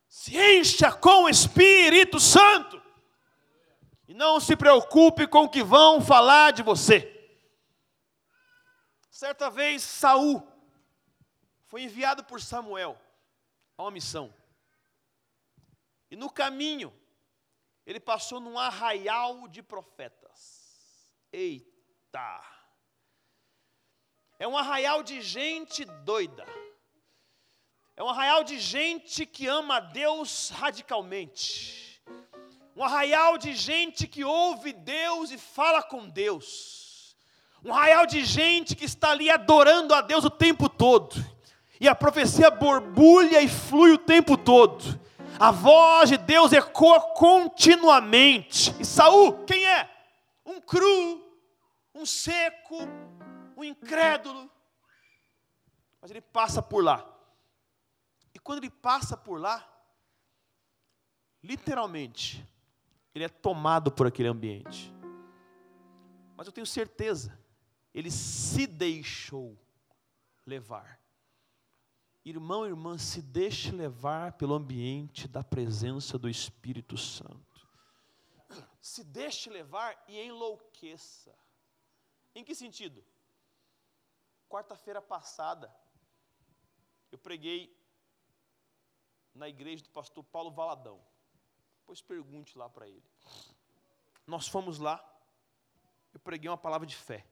Se 0.10 0.36
encha 0.36 0.92
com 0.92 1.26
o 1.26 1.30
Espírito 1.30 2.20
Santo. 2.20 2.82
E 4.08 4.14
não 4.14 4.40
se 4.40 4.56
preocupe 4.56 5.28
com 5.28 5.44
o 5.44 5.50
que 5.50 5.64
vão 5.64 6.02
falar 6.02 6.52
de 6.52 6.64
você. 6.64 7.12
Certa 9.10 9.50
vez 9.50 9.84
Saul 9.84 10.46
foi 11.68 11.84
enviado 11.84 12.24
por 12.24 12.42
Samuel 12.42 13.00
a 13.78 13.84
uma 13.84 13.92
missão. 13.92 14.34
E 16.10 16.16
no 16.16 16.30
caminho, 16.30 16.94
ele 17.86 18.00
passou 18.00 18.40
num 18.40 18.58
arraial 18.58 19.48
de 19.48 19.62
profetas. 19.62 21.12
Eita! 21.32 22.42
É 24.40 24.48
um 24.48 24.58
arraial 24.58 25.04
de 25.04 25.22
gente 25.22 25.86
doida. 26.04 26.46
É 27.96 28.04
um 28.04 28.10
arraial 28.10 28.44
de 28.44 28.60
gente 28.60 29.26
que 29.26 29.48
ama 29.48 29.78
a 29.78 29.80
Deus 29.80 30.50
radicalmente. 30.50 32.02
Um 32.76 32.84
arraial 32.84 33.38
de 33.38 33.54
gente 33.54 34.06
que 34.06 34.24
ouve 34.24 34.74
Deus 34.74 35.32
e 35.32 35.38
fala 35.38 35.82
com 35.82 36.10
Deus. 36.10 37.16
Um 37.64 37.74
arraial 37.74 38.06
de 38.06 38.26
gente 38.26 38.76
que 38.76 38.84
está 38.84 39.12
ali 39.12 39.30
adorando 39.30 39.94
a 39.94 40.02
Deus 40.02 40.26
o 40.26 40.30
tempo 40.30 40.68
todo. 40.68 41.16
E 41.80 41.88
a 41.88 41.96
profecia 41.96 42.50
borbulha 42.50 43.42
e 43.42 43.48
flui 43.48 43.92
o 43.92 43.98
tempo 43.98 44.38
todo. 44.38 45.00
A 45.40 45.52
voz 45.52 46.10
de 46.10 46.18
Deus 46.18 46.54
ecoa 46.54 47.00
continuamente. 47.14 48.74
E 48.80 48.86
Saul, 48.86 49.44
quem 49.46 49.68
é? 49.68 49.90
Um 50.46 50.62
cru, 50.62 51.22
um 51.94 52.06
seco, 52.06 52.78
um 53.58 53.64
incrédulo. 53.64 54.50
Mas 56.02 56.12
ele 56.12 56.22
passa 56.22 56.62
por 56.62 56.84
lá 56.84 57.16
quando 58.46 58.60
ele 58.60 58.70
passa 58.70 59.18
por 59.18 59.42
lá, 59.42 59.68
literalmente, 61.44 62.48
ele 63.16 63.26
é 63.26 63.28
tomado 63.28 63.92
por 63.92 64.06
aquele 64.06 64.30
ambiente. 64.30 64.94
Mas 66.38 66.46
eu 66.46 66.54
tenho 66.54 66.68
certeza, 66.68 67.36
ele 67.92 68.12
se 68.12 68.68
deixou 68.68 69.58
levar. 70.46 71.00
Irmão, 72.26 72.66
irmã, 72.66 72.98
se 72.98 73.22
deixe 73.22 73.72
levar 73.72 74.34
pelo 74.34 74.56
ambiente 74.56 75.28
da 75.28 75.44
presença 75.44 76.18
do 76.18 76.28
Espírito 76.28 76.98
Santo. 76.98 77.70
Se 78.82 79.04
deixe 79.04 79.48
levar 79.48 80.04
e 80.08 80.20
enlouqueça. 80.20 81.38
Em 82.34 82.44
que 82.44 82.56
sentido? 82.56 83.06
Quarta-feira 84.50 85.00
passada, 85.04 85.72
eu 87.12 87.20
preguei 87.20 87.80
na 89.36 89.48
igreja 89.48 89.84
do 89.84 89.92
pastor 89.92 90.24
Paulo 90.24 90.50
Valadão. 90.50 91.00
Pois 91.86 92.02
pergunte 92.02 92.58
lá 92.58 92.68
para 92.68 92.88
ele. 92.88 93.06
Nós 94.26 94.48
fomos 94.48 94.80
lá, 94.80 94.98
eu 96.12 96.20
preguei 96.20 96.50
uma 96.50 96.58
palavra 96.58 96.88
de 96.88 96.96
fé. 96.96 97.24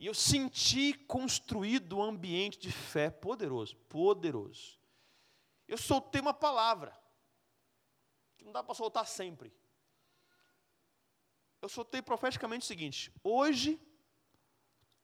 E 0.00 0.06
eu 0.06 0.14
senti 0.14 0.94
construído 0.94 1.98
um 1.98 2.02
ambiente 2.02 2.58
de 2.58 2.72
fé 2.72 3.10
poderoso, 3.10 3.76
poderoso. 3.86 4.80
Eu 5.68 5.76
soltei 5.76 6.22
uma 6.22 6.32
palavra, 6.32 6.98
que 8.38 8.44
não 8.46 8.50
dá 8.50 8.62
para 8.62 8.74
soltar 8.74 9.06
sempre. 9.06 9.54
Eu 11.60 11.68
soltei 11.68 12.00
profeticamente 12.00 12.64
o 12.64 12.66
seguinte: 12.66 13.12
hoje, 13.22 13.78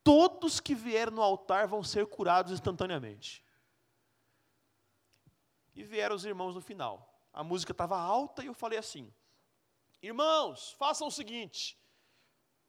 todos 0.02 0.60
que 0.60 0.74
vieram 0.74 1.12
no 1.12 1.22
altar 1.22 1.68
vão 1.68 1.84
ser 1.84 2.06
curados 2.06 2.50
instantaneamente. 2.50 3.44
E 5.74 5.84
vieram 5.84 6.16
os 6.16 6.24
irmãos 6.24 6.54
no 6.54 6.62
final. 6.62 7.22
A 7.34 7.44
música 7.44 7.72
estava 7.72 7.98
alta 7.98 8.42
e 8.42 8.46
eu 8.46 8.54
falei 8.54 8.78
assim: 8.78 9.12
Irmãos, 10.00 10.72
façam 10.72 11.08
o 11.08 11.12
seguinte. 11.12 11.78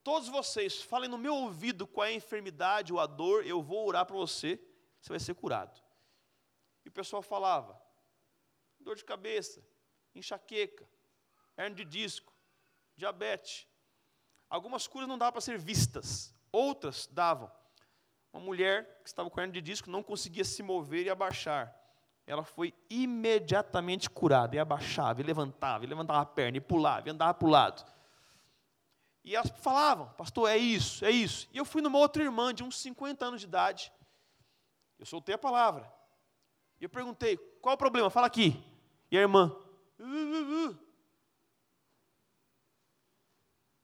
Todos 0.08 0.30
vocês 0.30 0.82
falem 0.82 1.10
no 1.10 1.18
meu 1.18 1.36
ouvido 1.36 1.86
qual 1.86 2.08
é 2.08 2.12
a 2.12 2.14
enfermidade 2.14 2.94
ou 2.94 3.00
a 3.02 3.06
dor, 3.06 3.46
eu 3.46 3.62
vou 3.62 3.86
orar 3.86 4.06
para 4.06 4.16
você, 4.16 4.58
você 5.02 5.10
vai 5.10 5.20
ser 5.20 5.34
curado. 5.34 5.84
E 6.86 6.88
o 6.88 6.92
pessoal 6.94 7.22
falava: 7.22 7.78
dor 8.80 8.96
de 8.96 9.04
cabeça, 9.04 9.62
enxaqueca, 10.16 10.88
hernia 11.58 11.76
de 11.76 11.84
disco, 11.84 12.34
diabetes. 12.96 13.68
Algumas 14.50 14.88
curas 14.88 15.10
não 15.10 15.18
davam 15.18 15.34
para 15.34 15.42
ser 15.42 15.58
vistas, 15.58 16.34
outras 16.54 17.06
davam. 17.08 17.52
Uma 18.32 18.42
mulher 18.42 19.02
que 19.04 19.10
estava 19.10 19.30
com 19.30 19.42
hernia 19.42 19.62
de 19.62 19.62
disco 19.62 19.90
não 19.90 20.02
conseguia 20.02 20.46
se 20.46 20.64
mover 20.64 21.06
e 21.06 21.10
abaixar 21.10 21.78
ela 22.26 22.44
foi 22.44 22.74
imediatamente 22.90 24.10
curada, 24.10 24.54
e 24.54 24.60
abaixava, 24.60 25.22
e 25.22 25.24
levantava, 25.24 25.86
e 25.86 25.88
levantava 25.88 26.20
a 26.20 26.26
perna, 26.26 26.58
e 26.58 26.60
pulava, 26.60 27.08
e 27.08 27.12
andava 27.12 27.34
para 27.34 27.48
o 27.48 27.50
lado. 27.50 27.97
E 29.28 29.36
elas 29.36 29.52
falavam, 29.58 30.08
pastor, 30.14 30.50
é 30.50 30.56
isso, 30.56 31.04
é 31.04 31.12
isso. 31.12 31.50
E 31.52 31.58
eu 31.58 31.66
fui 31.66 31.82
numa 31.82 31.98
outra 31.98 32.24
irmã 32.24 32.54
de 32.54 32.64
uns 32.64 32.80
50 32.80 33.26
anos 33.26 33.42
de 33.42 33.48
idade, 33.48 33.92
eu 34.98 35.06
soltei 35.06 35.36
a 35.36 35.38
palavra. 35.38 35.94
E 36.80 36.86
eu 36.86 36.90
perguntei, 36.90 37.36
qual 37.62 37.76
o 37.76 37.78
problema? 37.78 38.10
Fala 38.10 38.26
aqui. 38.26 38.56
E 39.12 39.18
a 39.18 39.20
irmã, 39.20 39.54
uh, 40.00 40.06
uh, 40.06 40.70
uh. 40.70 40.80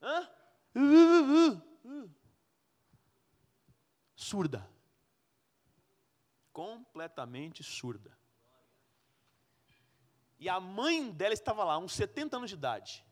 Hã? 0.02 0.30
Surda. 4.16 4.66
Completamente 6.54 7.62
surda. 7.64 8.18
E 10.40 10.48
a 10.48 10.62
mãe 10.62 11.12
dela 11.12 11.34
estava 11.34 11.66
lá, 11.66 11.78
uns 11.78 11.94
70 11.96 12.38
anos 12.38 12.50
de 12.50 12.56
idade. 12.56 13.06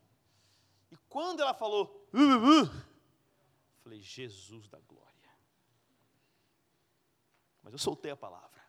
E 0.89 0.95
quando 1.09 1.41
ela 1.41 1.53
falou, 1.53 2.00
uh, 2.13 2.17
uh, 2.17 2.63
uh, 2.63 2.91
falei, 3.84 4.02
Jesus 4.02 4.67
da 4.67 4.80
glória. 4.80 5.12
mas 7.62 7.74
eu 7.74 7.80
soltei 7.80 8.12
a 8.12 8.17
palavra. 8.17 8.62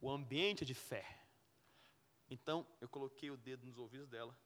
O 0.00 0.10
ambiente 0.10 0.62
é 0.62 0.66
de 0.66 0.74
fé. 0.74 1.04
Então, 2.28 2.66
eu 2.80 2.88
coloquei 2.88 3.30
o 3.30 3.36
dedo 3.36 3.66
nos 3.66 3.76
ouvidos 3.76 4.08
dela 4.08 4.38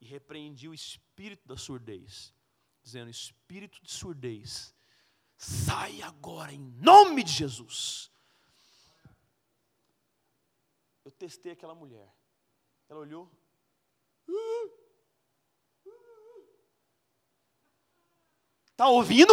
e 0.00 0.06
repreendi 0.06 0.68
o 0.68 0.74
espírito 0.74 1.46
da 1.46 1.56
surdez, 1.56 2.34
dizendo: 2.82 3.10
Espírito 3.10 3.80
de 3.82 3.90
surdez, 3.90 4.74
sai 5.36 6.02
agora 6.02 6.52
em 6.52 6.60
nome 6.60 7.22
de 7.22 7.32
Jesus. 7.32 8.10
Eu 11.04 11.10
testei 11.12 11.52
aquela 11.52 11.74
mulher. 11.74 12.12
Ela 12.88 13.00
olhou. 13.00 13.30
Está 18.76 18.88
ouvindo? 18.88 19.32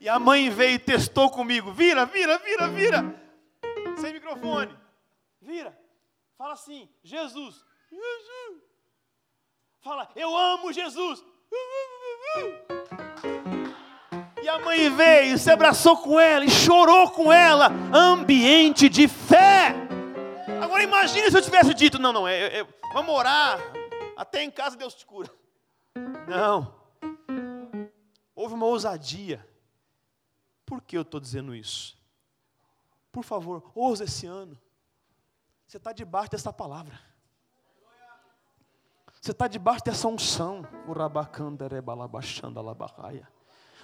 E 0.00 0.08
a 0.08 0.16
mãe 0.16 0.48
veio 0.48 0.74
e 0.74 0.78
testou 0.78 1.28
comigo. 1.28 1.72
Vira, 1.72 2.06
vira, 2.06 2.38
vira, 2.38 2.68
vira. 2.68 3.20
Sem 3.98 4.12
microfone. 4.12 4.72
Vira. 5.42 5.76
Fala 6.38 6.52
assim: 6.52 6.88
Jesus. 7.02 7.64
Fala, 9.80 10.08
eu 10.14 10.36
amo 10.36 10.72
Jesus. 10.72 11.24
E 14.40 14.48
a 14.48 14.60
mãe 14.60 14.88
veio, 14.88 15.36
se 15.36 15.50
abraçou 15.50 15.96
com 15.96 16.20
ela 16.20 16.44
e 16.44 16.50
chorou 16.50 17.10
com 17.10 17.32
ela. 17.32 17.72
Ambiente 17.92 18.88
de 18.88 19.08
fé. 19.08 19.74
Agora 20.62 20.84
imagine 20.84 21.28
se 21.28 21.36
eu 21.36 21.42
tivesse 21.42 21.74
dito: 21.74 21.98
não, 21.98 22.12
não, 22.12 22.28
é, 22.28 22.60
é, 22.60 22.66
vamos 22.92 23.12
orar. 23.12 23.58
Até 24.16 24.42
em 24.42 24.50
casa 24.50 24.76
Deus 24.76 24.94
te 24.94 25.06
cura. 25.06 25.30
Não. 26.28 26.74
Houve 28.34 28.54
uma 28.54 28.66
ousadia. 28.66 29.46
Por 30.66 30.80
que 30.82 30.96
eu 30.96 31.02
estou 31.02 31.20
dizendo 31.20 31.54
isso? 31.54 31.96
Por 33.12 33.22
favor, 33.22 33.70
ouça 33.74 34.04
esse 34.04 34.26
ano. 34.26 34.58
Você 35.66 35.76
está 35.76 35.92
debaixo 35.92 36.30
dessa 36.30 36.52
palavra. 36.52 36.98
Você 39.20 39.30
está 39.30 39.48
debaixo 39.48 39.84
dessa 39.84 40.06
unção. 40.06 40.66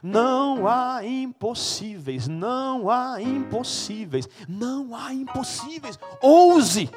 Não 0.03 0.67
há 0.67 1.05
impossíveis, 1.05 2.27
não 2.27 2.91
há 2.91 3.21
impossíveis, 3.21 4.29
não 4.49 4.95
há 4.95 5.13
impossíveis. 5.13 5.99
Ouse, 6.23 6.91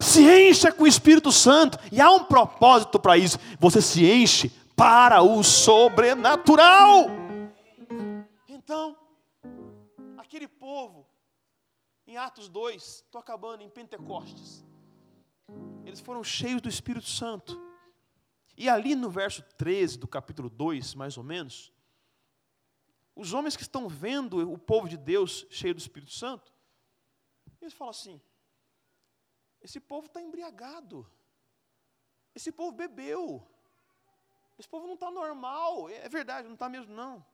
se 0.00 0.22
encha 0.22 0.72
com 0.72 0.84
o 0.84 0.88
Espírito 0.88 1.30
Santo, 1.30 1.78
e 1.92 2.00
há 2.00 2.10
um 2.10 2.24
propósito 2.24 2.98
para 2.98 3.18
isso. 3.18 3.38
Você 3.58 3.82
se 3.82 4.04
enche 4.04 4.48
para 4.74 5.22
o 5.22 5.44
sobrenatural. 5.44 7.06
Então, 8.48 8.96
aquele 10.16 10.48
povo, 10.48 11.06
em 12.06 12.16
Atos 12.16 12.48
2, 12.48 12.82
estou 12.82 13.20
acabando, 13.20 13.62
em 13.62 13.68
Pentecostes, 13.68 14.64
eles 15.84 16.00
foram 16.00 16.24
cheios 16.24 16.62
do 16.62 16.68
Espírito 16.68 17.08
Santo. 17.08 17.60
E 18.56 18.68
ali 18.68 18.94
no 18.94 19.10
verso 19.10 19.42
13 19.58 19.98
do 19.98 20.08
capítulo 20.08 20.48
2, 20.48 20.94
mais 20.94 21.18
ou 21.18 21.24
menos, 21.24 21.72
os 23.14 23.34
homens 23.34 23.54
que 23.54 23.62
estão 23.62 23.88
vendo 23.88 24.50
o 24.50 24.56
povo 24.56 24.88
de 24.88 24.96
Deus 24.96 25.46
cheio 25.50 25.74
do 25.74 25.80
Espírito 25.80 26.12
Santo, 26.12 26.52
eles 27.60 27.74
falam 27.74 27.90
assim: 27.90 28.20
esse 29.60 29.78
povo 29.78 30.06
está 30.06 30.20
embriagado, 30.20 31.10
esse 32.34 32.50
povo 32.50 32.72
bebeu, 32.72 33.46
esse 34.58 34.68
povo 34.68 34.86
não 34.86 34.94
está 34.94 35.10
normal, 35.10 35.88
é 35.88 36.08
verdade, 36.08 36.46
não 36.46 36.54
está 36.54 36.68
mesmo 36.68 36.94
não. 36.94 37.24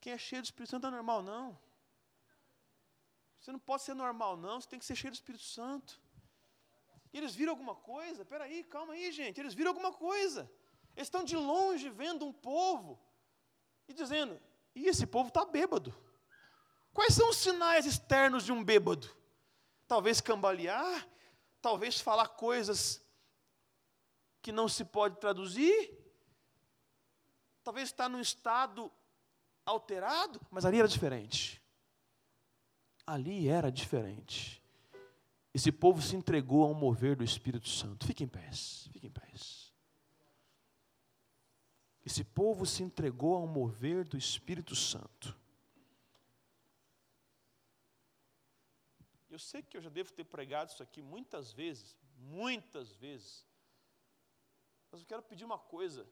Quem 0.00 0.12
é 0.12 0.18
cheio 0.18 0.42
do 0.42 0.44
Espírito 0.44 0.70
Santo 0.70 0.82
não 0.82 0.90
é 0.90 0.96
normal, 0.96 1.22
não. 1.22 1.58
Você 3.40 3.52
não 3.52 3.58
pode 3.58 3.82
ser 3.82 3.94
normal, 3.94 4.36
não. 4.36 4.60
Você 4.60 4.68
tem 4.68 4.78
que 4.78 4.84
ser 4.84 4.96
cheio 4.96 5.10
do 5.10 5.14
Espírito 5.14 5.44
Santo. 5.44 6.00
E 7.12 7.18
eles 7.18 7.34
viram 7.34 7.52
alguma 7.52 7.74
coisa? 7.74 8.24
Peraí, 8.24 8.64
calma 8.64 8.94
aí, 8.94 9.10
gente. 9.12 9.40
Eles 9.40 9.54
viram 9.54 9.70
alguma 9.70 9.92
coisa. 9.92 10.50
Eles 10.96 11.08
estão 11.08 11.24
de 11.24 11.36
longe 11.36 11.88
vendo 11.90 12.24
um 12.24 12.32
povo 12.32 12.98
e 13.88 13.92
dizendo: 13.92 14.40
e 14.74 14.86
esse 14.88 15.06
povo 15.06 15.28
está 15.28 15.44
bêbado. 15.44 15.94
Quais 16.92 17.14
são 17.14 17.30
os 17.30 17.36
sinais 17.36 17.86
externos 17.86 18.44
de 18.44 18.52
um 18.52 18.62
bêbado? 18.62 19.08
Talvez 19.86 20.20
cambalear, 20.20 21.08
talvez 21.60 22.00
falar 22.00 22.28
coisas 22.28 23.02
que 24.40 24.52
não 24.52 24.68
se 24.68 24.84
pode 24.84 25.18
traduzir, 25.18 25.98
talvez 27.62 27.88
estar 27.88 28.08
num 28.08 28.20
estado 28.20 28.92
alterado, 29.64 30.40
mas 30.50 30.64
ali 30.64 30.78
era 30.78 30.88
diferente 30.88 31.64
ali 33.06 33.48
era 33.48 33.70
diferente. 33.70 34.62
Esse 35.52 35.70
povo 35.70 36.02
se 36.02 36.16
entregou 36.16 36.64
ao 36.64 36.74
mover 36.74 37.16
do 37.16 37.24
Espírito 37.24 37.68
Santo. 37.68 38.06
Fique 38.06 38.24
em 38.24 38.28
paz, 38.28 38.88
fique 38.92 39.06
em 39.06 39.10
paz. 39.10 39.72
Esse 42.04 42.24
povo 42.24 42.66
se 42.66 42.82
entregou 42.82 43.36
ao 43.36 43.46
mover 43.46 44.04
do 44.04 44.16
Espírito 44.16 44.74
Santo. 44.74 45.36
Eu 49.34 49.38
sei 49.40 49.64
que 49.64 49.76
eu 49.76 49.80
já 49.80 49.90
devo 49.90 50.12
ter 50.12 50.22
pregado 50.22 50.70
isso 50.70 50.80
aqui 50.80 51.02
muitas 51.02 51.52
vezes, 51.52 51.98
muitas 52.16 52.94
vezes. 52.94 53.44
Mas 54.92 55.00
eu 55.00 55.06
quero 55.08 55.24
pedir 55.24 55.44
uma 55.44 55.58
coisa 55.58 56.08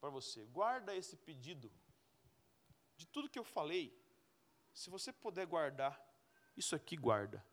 para 0.00 0.10
você. 0.10 0.44
Guarda 0.46 0.92
esse 0.92 1.16
pedido. 1.16 1.70
De 2.96 3.06
tudo 3.06 3.30
que 3.30 3.38
eu 3.38 3.44
falei, 3.44 3.96
se 4.74 4.90
você 4.90 5.12
puder 5.12 5.46
guardar, 5.46 5.94
isso 6.56 6.74
aqui 6.74 6.96
guarda 6.96 7.46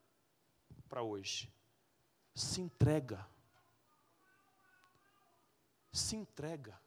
para 0.89 1.03
hoje. 1.03 1.53
Se 2.33 2.59
entrega. 2.59 3.29
Se 5.91 6.15
entrega. 6.15 6.81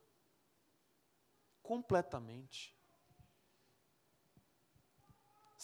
Completamente. 1.62 2.76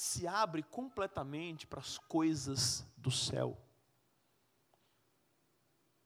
Se 0.05 0.29
abre 0.29 0.63
completamente 0.63 1.67
para 1.67 1.81
as 1.81 1.97
coisas 1.97 2.87
do 2.95 3.11
céu. 3.11 3.59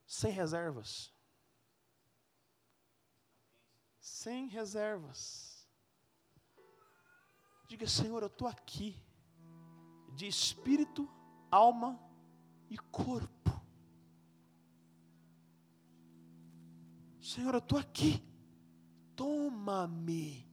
Sem 0.07 0.31
reservas. 0.31 1.13
Sem 3.99 4.47
reservas. 4.47 5.69
Diga, 7.67 7.89
Senhor, 7.89 8.23
eu 8.23 8.29
estou 8.29 8.47
aqui 8.47 9.05
de 10.15 10.29
espírito, 10.29 11.11
alma 11.51 12.01
e 12.71 12.79
corpo. 12.79 13.51
Senhor, 17.21 17.53
eu 17.53 17.59
estou 17.59 17.81
aqui. 17.81 18.23
Toma-me. 19.17 20.49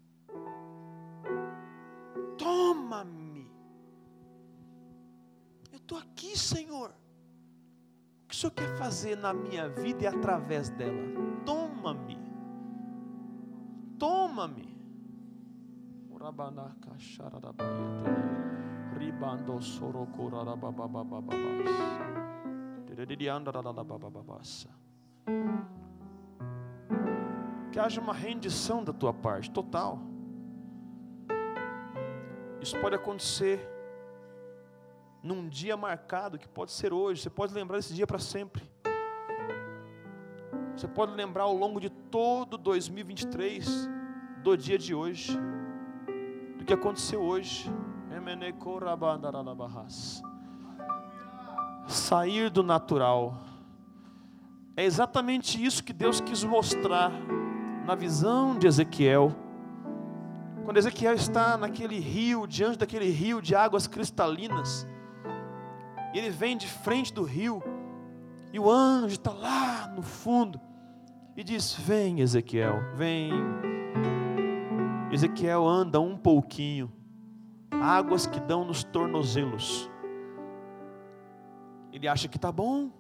Toma-me. 2.40 3.25
Estou 5.86 6.00
aqui, 6.00 6.36
Senhor. 6.36 6.90
O 6.90 8.28
que 8.28 8.34
o 8.34 8.36
Senhor 8.36 8.52
quer 8.54 8.76
fazer 8.76 9.16
na 9.16 9.32
minha 9.32 9.70
vida 9.70 10.04
e 10.04 10.08
através 10.08 10.72
dela? 10.72 10.98
Toma-me. 11.46 12.18
Toma-me. 14.00 14.76
Que 27.72 27.78
haja 27.78 28.02
uma 28.02 28.14
rendição 28.14 28.84
da 28.84 28.92
tua 28.92 29.14
parte, 29.14 29.52
total. 29.52 30.00
Isso 32.60 32.76
pode 32.82 32.96
acontecer 32.96 33.75
num 35.26 35.50
dia 35.50 35.76
marcado, 35.76 36.38
que 36.38 36.48
pode 36.48 36.72
ser 36.72 36.94
hoje. 36.94 37.24
Você 37.24 37.32
pode 37.32 37.52
lembrar 37.52 37.78
desse 37.78 37.96
dia 37.96 38.06
para 38.06 38.20
sempre. 38.20 38.62
Você 40.78 40.88
pode 40.88 41.14
lembrar 41.14 41.46
ao 41.46 41.56
longo 41.56 41.80
de 41.82 41.90
todo 41.90 42.60
2023 42.60 43.90
do 44.44 44.56
dia 44.56 44.78
de 44.78 44.94
hoje, 44.94 45.36
do 46.60 46.64
que 46.64 46.72
aconteceu 46.72 47.24
hoje. 47.24 47.74
Sair 51.88 52.52
do 52.52 52.62
natural. 52.62 53.42
É 54.78 54.86
exatamente 54.86 55.64
isso 55.64 55.84
que 55.84 55.94
Deus 55.94 56.22
quis 56.22 56.44
mostrar 56.44 57.12
na 57.84 57.96
visão 57.96 58.60
de 58.60 58.68
Ezequiel. 58.68 59.34
Quando 60.64 60.78
Ezequiel 60.78 61.16
está 61.16 61.58
naquele 61.58 61.98
rio, 61.98 62.46
diante 62.46 62.78
daquele 62.78 63.10
rio 63.10 63.42
de 63.42 63.56
águas 63.56 63.88
cristalinas, 63.88 64.86
e 66.16 66.18
ele 66.18 66.30
vem 66.30 66.56
de 66.56 66.66
frente 66.66 67.14
do 67.14 67.24
rio, 67.24 67.62
e 68.54 68.58
o 68.58 68.72
anjo 68.72 69.16
está 69.16 69.34
lá 69.34 69.86
no 69.90 70.02
fundo, 70.02 70.62
e 71.36 71.44
diz: 71.44 71.74
Vem, 71.74 72.22
Ezequiel, 72.22 72.80
vem. 72.96 73.32
Ezequiel 75.12 75.68
anda 75.68 76.00
um 76.00 76.16
pouquinho, 76.16 76.90
águas 77.70 78.26
que 78.26 78.40
dão 78.40 78.64
nos 78.64 78.82
tornozelos. 78.82 79.92
Ele 81.92 82.08
acha 82.08 82.30
que 82.30 82.38
está 82.38 82.50
bom, 82.50 82.92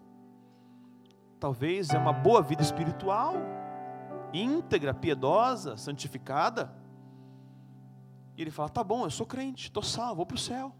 talvez 1.40 1.92
é 1.92 1.98
uma 1.98 2.12
boa 2.12 2.42
vida 2.42 2.62
espiritual, 2.62 3.36
íntegra, 4.34 4.94
piedosa, 4.94 5.78
santificada. 5.78 6.70
E 8.36 8.42
ele 8.42 8.52
fala: 8.52 8.68
tá 8.68 8.84
bom, 8.84 9.06
eu 9.06 9.10
sou 9.10 9.26
crente, 9.26 9.68
estou 9.68 9.84
salvo, 9.84 10.18
vou 10.18 10.26
para 10.26 10.36
o 10.36 10.38
céu, 10.38 10.76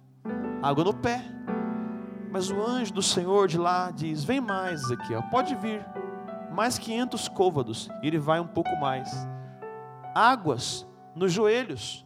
água 0.62 0.84
no 0.84 0.94
pé. 0.94 1.24
Mas 2.32 2.50
o 2.50 2.62
anjo 2.62 2.94
do 2.94 3.02
Senhor 3.02 3.48
de 3.48 3.58
lá 3.58 3.92
diz: 3.92 4.24
vem 4.24 4.42
mais, 4.42 4.84
Ezequiel, 4.84 5.24
pode 5.32 5.56
vir, 5.56 5.86
mais 6.52 6.78
500 6.78 7.28
côvados. 7.30 7.90
E 8.02 8.08
ele 8.08 8.20
vai 8.20 8.40
um 8.40 8.48
pouco 8.48 8.76
mais, 8.78 9.12
águas 10.14 10.88
nos 11.16 11.32
joelhos. 11.32 12.06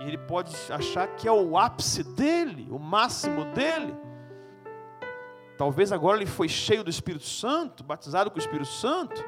E 0.00 0.08
ele 0.08 0.18
pode 0.18 0.54
achar 0.70 1.06
que 1.08 1.28
é 1.28 1.32
o 1.32 1.56
ápice 1.56 2.02
dele, 2.02 2.68
o 2.70 2.78
máximo 2.78 3.44
dele. 3.46 3.94
Talvez 5.56 5.92
agora 5.92 6.16
ele 6.18 6.26
foi 6.26 6.48
cheio 6.48 6.82
do 6.82 6.90
Espírito 6.90 7.26
Santo, 7.26 7.84
batizado 7.84 8.30
com 8.30 8.36
o 8.36 8.40
Espírito 8.40 8.68
Santo. 8.68 9.24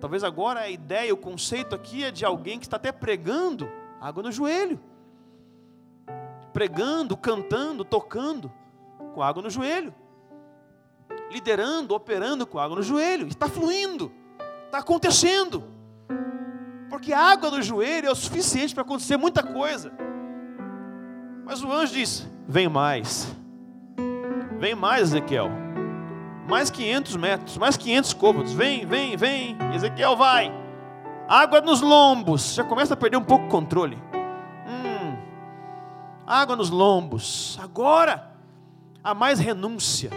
Talvez 0.00 0.24
agora 0.24 0.60
a 0.60 0.70
ideia, 0.70 1.12
o 1.12 1.16
conceito 1.16 1.74
aqui 1.74 2.04
é 2.04 2.10
de 2.10 2.24
alguém 2.24 2.58
que 2.58 2.66
está 2.66 2.76
até 2.76 2.92
pregando 2.92 3.68
água 4.00 4.22
no 4.22 4.32
joelho. 4.32 4.80
Pregando, 6.58 7.16
cantando, 7.16 7.84
tocando 7.84 8.50
com 9.14 9.22
água 9.22 9.40
no 9.40 9.48
joelho. 9.48 9.94
Liderando, 11.30 11.94
operando 11.94 12.44
com 12.44 12.58
água 12.58 12.74
no 12.74 12.82
joelho. 12.82 13.28
Está 13.28 13.48
fluindo, 13.48 14.10
está 14.66 14.78
acontecendo. 14.78 15.62
Porque 16.90 17.12
a 17.12 17.20
água 17.20 17.48
no 17.52 17.62
joelho 17.62 18.08
é 18.08 18.10
o 18.10 18.16
suficiente 18.16 18.74
para 18.74 18.82
acontecer 18.82 19.16
muita 19.16 19.40
coisa. 19.40 19.92
Mas 21.44 21.62
o 21.62 21.70
anjo 21.70 21.92
diz: 21.92 22.28
Vem 22.48 22.68
mais, 22.68 23.32
vem 24.58 24.74
mais, 24.74 25.02
Ezequiel 25.02 25.52
mais 26.48 26.70
500 26.70 27.16
metros, 27.16 27.56
mais 27.56 27.76
500 27.76 28.14
côvados. 28.14 28.52
Vem, 28.52 28.84
vem, 28.84 29.16
vem. 29.16 29.56
Ezequiel 29.76 30.16
vai. 30.16 30.52
Água 31.28 31.60
nos 31.60 31.80
lombos. 31.82 32.54
Já 32.54 32.64
começa 32.64 32.94
a 32.94 32.96
perder 32.96 33.18
um 33.18 33.22
pouco 33.22 33.44
o 33.44 33.48
controle. 33.48 34.07
Água 36.28 36.54
nos 36.54 36.68
lombos. 36.68 37.58
Agora 37.58 38.30
há 39.02 39.14
mais 39.14 39.38
renúncia. 39.38 40.10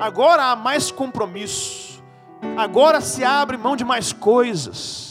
Agora 0.00 0.44
há 0.44 0.56
mais 0.56 0.90
compromisso. 0.90 2.02
Agora 2.56 3.02
se 3.02 3.22
abre 3.22 3.58
mão 3.58 3.76
de 3.76 3.84
mais 3.84 4.10
coisas. 4.10 5.10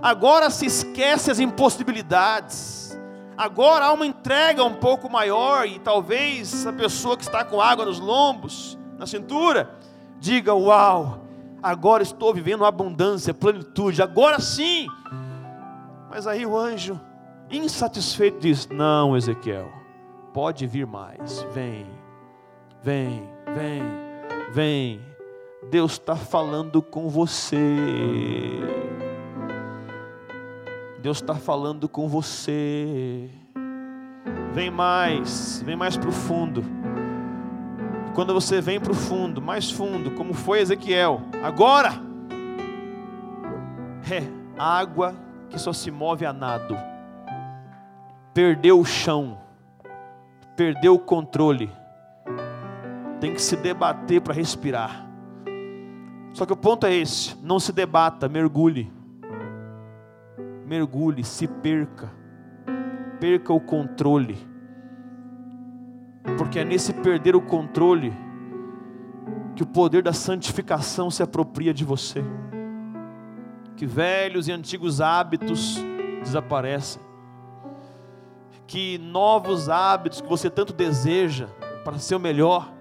Agora 0.00 0.48
se 0.48 0.64
esquece 0.64 1.30
as 1.30 1.38
impossibilidades. 1.38 2.98
Agora 3.36 3.84
há 3.84 3.92
uma 3.92 4.06
entrega 4.06 4.64
um 4.64 4.76
pouco 4.76 5.10
maior 5.10 5.66
e 5.66 5.78
talvez 5.78 6.66
a 6.66 6.72
pessoa 6.72 7.14
que 7.14 7.24
está 7.24 7.44
com 7.44 7.60
água 7.60 7.84
nos 7.84 8.00
lombos 8.00 8.78
na 8.98 9.06
cintura, 9.06 9.78
diga: 10.18 10.54
Uau, 10.54 11.26
agora 11.62 12.02
estou 12.02 12.32
vivendo 12.32 12.64
abundância, 12.64 13.34
plenitude, 13.34 14.02
agora 14.02 14.40
sim. 14.40 14.86
Mas 16.08 16.26
aí 16.26 16.46
o 16.46 16.56
anjo, 16.56 16.98
insatisfeito, 17.50 18.38
diz: 18.40 18.68
Não, 18.68 19.16
Ezequiel, 19.16 19.70
pode 20.32 20.66
vir 20.66 20.86
mais, 20.86 21.42
vem, 21.52 21.86
vem, 22.82 23.28
vem, 23.54 23.82
vem. 24.52 25.00
Deus 25.70 25.92
está 25.92 26.16
falando 26.16 26.80
com 26.80 27.08
você. 27.08 27.56
Deus 31.00 31.18
está 31.18 31.34
falando 31.34 31.88
com 31.88 32.08
você. 32.08 33.30
Vem 34.52 34.70
mais, 34.70 35.62
vem 35.64 35.76
mais 35.76 35.96
profundo. 35.96 36.62
Quando 38.14 38.34
você 38.34 38.60
vem 38.60 38.80
para 38.80 38.92
o 38.92 38.94
fundo, 38.94 39.40
mais 39.40 39.70
fundo, 39.70 40.10
como 40.10 40.34
foi 40.34 40.60
Ezequiel, 40.60 41.22
agora 41.42 41.92
é 44.10 44.22
água 44.58 45.14
que 45.48 45.58
só 45.58 45.72
se 45.72 45.90
move 45.90 46.26
a 46.26 46.32
nado. 46.32 46.76
Perdeu 48.32 48.78
o 48.78 48.84
chão, 48.84 49.38
perdeu 50.56 50.94
o 50.94 50.98
controle, 50.98 51.70
tem 53.20 53.34
que 53.34 53.42
se 53.42 53.56
debater 53.56 54.20
para 54.20 54.34
respirar. 54.34 55.06
Só 56.32 56.46
que 56.46 56.52
o 56.52 56.56
ponto 56.56 56.86
é 56.86 56.94
esse: 56.94 57.36
não 57.42 57.58
se 57.58 57.72
debata, 57.72 58.28
mergulhe. 58.28 58.92
Mergulhe, 60.66 61.24
se 61.24 61.48
perca, 61.48 62.10
perca 63.18 63.52
o 63.52 63.60
controle 63.60 64.50
porque 66.36 66.58
é 66.58 66.64
nesse 66.64 66.92
perder 66.92 67.34
o 67.36 67.40
controle 67.40 68.12
que 69.54 69.62
o 69.62 69.66
poder 69.66 70.02
da 70.02 70.12
santificação 70.12 71.10
se 71.10 71.22
apropria 71.22 71.74
de 71.74 71.84
você. 71.84 72.24
Que 73.76 73.86
velhos 73.86 74.48
e 74.48 74.52
antigos 74.52 75.00
hábitos 75.00 75.78
desaparecem. 76.22 77.02
Que 78.70 78.98
novos 78.98 79.68
hábitos 79.68 80.20
que 80.20 80.28
você 80.28 80.48
tanto 80.48 80.72
deseja 80.72 81.48
para 81.82 81.98
ser 81.98 82.14
o 82.14 82.20
melhor 82.20 82.72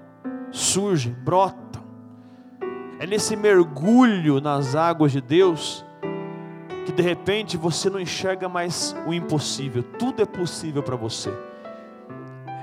surgem, 0.51 1.11
brotam. 1.11 1.81
É 2.99 3.07
nesse 3.07 3.35
mergulho 3.35 4.39
nas 4.39 4.75
águas 4.75 5.11
de 5.11 5.19
Deus 5.19 5.83
que 6.85 6.91
de 6.91 7.01
repente 7.01 7.57
você 7.57 7.89
não 7.89 7.99
enxerga 7.99 8.47
mais 8.47 8.95
o 9.07 9.13
impossível. 9.15 9.81
Tudo 9.81 10.21
é 10.21 10.27
possível 10.27 10.83
para 10.83 10.95
você. 10.95 11.33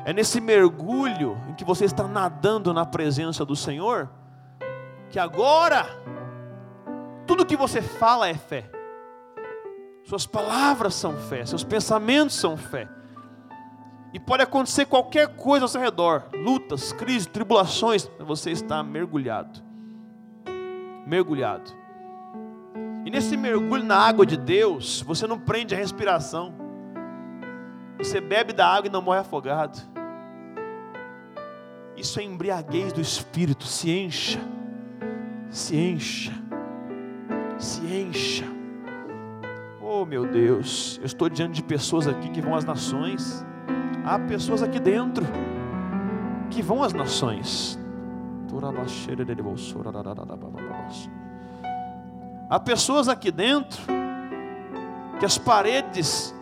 É 0.04 0.12
nesse 0.12 0.40
mergulho 0.40 1.36
em 1.48 1.54
que 1.54 1.64
você 1.64 1.84
está 1.84 2.06
nadando 2.06 2.72
na 2.72 2.86
presença 2.86 3.44
do 3.44 3.56
Senhor, 3.56 4.08
que 5.10 5.18
agora 5.18 5.84
tudo 7.26 7.44
que 7.44 7.56
você 7.56 7.82
fala 7.82 8.28
é 8.28 8.34
fé. 8.34 8.70
Suas 10.04 10.28
palavras 10.28 10.94
são 10.94 11.16
fé, 11.16 11.44
seus 11.44 11.64
pensamentos 11.64 12.36
são 12.36 12.56
fé. 12.56 12.88
E 14.16 14.18
pode 14.18 14.42
acontecer 14.42 14.86
qualquer 14.86 15.36
coisa 15.36 15.66
ao 15.66 15.68
seu 15.68 15.78
redor, 15.78 16.30
lutas, 16.32 16.90
crises, 16.90 17.26
tribulações, 17.26 18.10
você 18.18 18.50
está 18.50 18.82
mergulhado. 18.82 19.62
Mergulhado. 21.06 21.70
E 23.04 23.10
nesse 23.10 23.36
mergulho 23.36 23.84
na 23.84 23.98
água 23.98 24.24
de 24.24 24.38
Deus, 24.38 25.02
você 25.02 25.26
não 25.26 25.38
prende 25.38 25.74
a 25.74 25.76
respiração. 25.76 26.54
Você 27.98 28.18
bebe 28.18 28.54
da 28.54 28.66
água 28.66 28.88
e 28.88 28.90
não 28.90 29.02
morre 29.02 29.18
afogado. 29.18 29.78
Isso 31.94 32.18
é 32.18 32.22
embriaguez 32.22 32.94
do 32.94 33.02
espírito. 33.02 33.66
Se 33.66 33.90
encha, 33.90 34.40
se 35.50 35.76
encha, 35.76 36.32
se 37.58 37.82
encha. 37.84 38.46
Oh 39.78 40.06
meu 40.06 40.26
Deus, 40.26 40.96
eu 41.00 41.04
estou 41.04 41.28
diante 41.28 41.56
de 41.56 41.62
pessoas 41.62 42.08
aqui 42.08 42.30
que 42.30 42.40
vão 42.40 42.54
às 42.54 42.64
nações. 42.64 43.44
Há 44.06 44.20
pessoas 44.20 44.62
aqui 44.62 44.78
dentro 44.78 45.26
que 46.48 46.62
vão 46.62 46.84
às 46.84 46.92
nações. 46.92 47.76
Há 52.48 52.60
pessoas 52.60 53.08
aqui 53.08 53.32
dentro 53.32 53.82
que 55.18 55.26
as 55.26 55.36
paredes 55.36 56.32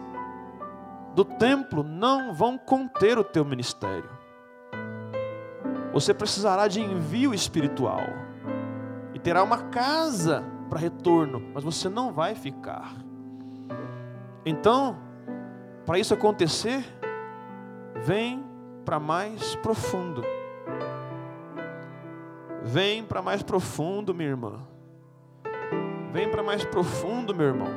do 1.14 1.24
templo 1.24 1.82
não 1.82 2.34
vão 2.34 2.58
conter 2.58 3.16
o 3.18 3.24
teu 3.24 3.46
ministério. 3.46 4.10
Você 5.94 6.12
precisará 6.12 6.68
de 6.68 6.82
envio 6.82 7.32
espiritual 7.32 8.02
e 9.14 9.18
terá 9.18 9.42
uma 9.42 9.56
casa 9.68 10.44
para 10.68 10.78
retorno, 10.78 11.42
mas 11.54 11.64
você 11.64 11.88
não 11.88 12.12
vai 12.12 12.34
ficar. 12.34 12.92
Então, 14.44 14.98
para 15.86 15.98
isso 15.98 16.12
acontecer, 16.12 16.84
vem 17.94 18.44
para 18.84 18.98
mais 18.98 19.54
profundo. 19.56 20.22
Vem 22.62 23.04
para 23.04 23.20
mais 23.20 23.42
profundo, 23.42 24.14
minha 24.14 24.30
irmã. 24.30 24.60
Vem 26.12 26.30
para 26.30 26.42
mais 26.42 26.64
profundo, 26.64 27.34
meu 27.34 27.46
irmão. 27.46 27.68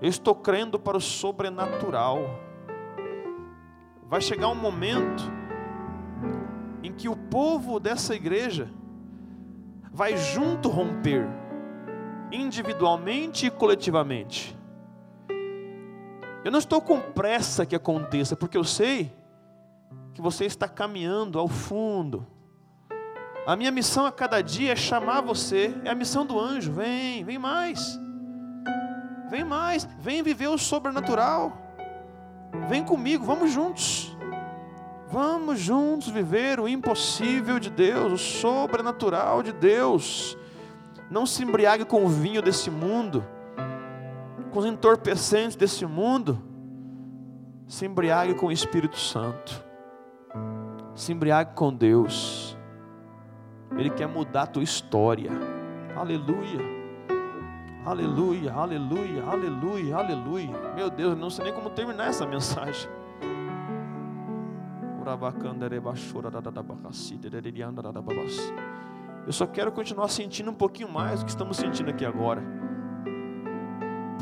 Eu 0.00 0.08
estou 0.08 0.34
crendo 0.34 0.78
para 0.78 0.96
o 0.96 1.00
sobrenatural. 1.00 2.18
Vai 4.08 4.20
chegar 4.20 4.48
um 4.48 4.54
momento 4.54 5.22
em 6.82 6.92
que 6.92 7.08
o 7.08 7.16
povo 7.16 7.78
dessa 7.78 8.14
igreja 8.14 8.68
vai 9.92 10.16
junto 10.16 10.68
romper, 10.68 11.26
individualmente 12.30 13.46
e 13.46 13.50
coletivamente. 13.50 14.56
Eu 16.44 16.50
não 16.50 16.58
estou 16.58 16.80
com 16.80 17.00
pressa 17.00 17.64
que 17.64 17.76
aconteça, 17.76 18.34
porque 18.34 18.56
eu 18.56 18.64
sei 18.64 19.12
que 20.12 20.20
você 20.20 20.44
está 20.44 20.68
caminhando 20.68 21.38
ao 21.38 21.46
fundo. 21.46 22.26
A 23.46 23.56
minha 23.56 23.70
missão 23.70 24.06
a 24.06 24.12
cada 24.12 24.40
dia 24.40 24.72
é 24.72 24.76
chamar 24.76 25.20
você, 25.20 25.74
é 25.84 25.90
a 25.90 25.94
missão 25.94 26.26
do 26.26 26.38
anjo. 26.38 26.72
Vem, 26.72 27.24
vem 27.24 27.38
mais. 27.38 27.98
Vem 29.30 29.44
mais, 29.44 29.88
vem 29.98 30.22
viver 30.22 30.48
o 30.48 30.58
sobrenatural. 30.58 31.56
Vem 32.68 32.84
comigo, 32.84 33.24
vamos 33.24 33.50
juntos. 33.50 34.16
Vamos 35.08 35.58
juntos 35.58 36.08
viver 36.08 36.58
o 36.58 36.68
impossível 36.68 37.58
de 37.58 37.70
Deus, 37.70 38.12
o 38.12 38.18
sobrenatural 38.18 39.42
de 39.42 39.52
Deus. 39.52 40.36
Não 41.10 41.26
se 41.26 41.42
embriague 41.42 41.84
com 41.84 42.04
o 42.04 42.08
vinho 42.08 42.40
desse 42.40 42.70
mundo, 42.70 43.24
com 44.52 44.58
os 44.58 44.66
entorpecentes 44.66 45.56
desse 45.56 45.84
mundo. 45.86 46.38
Se 47.66 47.86
embriague 47.86 48.34
com 48.34 48.46
o 48.46 48.52
Espírito 48.52 48.98
Santo. 48.98 49.64
Se 50.94 51.10
embriague 51.10 51.54
com 51.54 51.72
Deus. 51.72 52.56
Ele 53.76 53.88
quer 53.88 54.06
mudar 54.06 54.42
a 54.42 54.46
tua 54.46 54.62
história. 54.62 55.30
Aleluia. 55.96 56.60
Aleluia, 57.84 58.52
aleluia, 58.52 59.24
aleluia, 59.24 59.96
aleluia. 59.96 60.72
Meu 60.76 60.88
Deus, 60.88 61.16
não 61.18 61.30
sei 61.30 61.46
nem 61.46 61.54
como 61.54 61.70
terminar 61.70 62.08
essa 62.08 62.26
mensagem. 62.26 62.88
Eu 69.26 69.32
só 69.32 69.46
quero 69.46 69.72
continuar 69.72 70.08
sentindo 70.08 70.50
um 70.50 70.54
pouquinho 70.54 70.88
mais 70.88 71.20
do 71.20 71.24
que 71.24 71.30
estamos 71.30 71.56
sentindo 71.56 71.90
aqui 71.90 72.04
agora. 72.04 72.42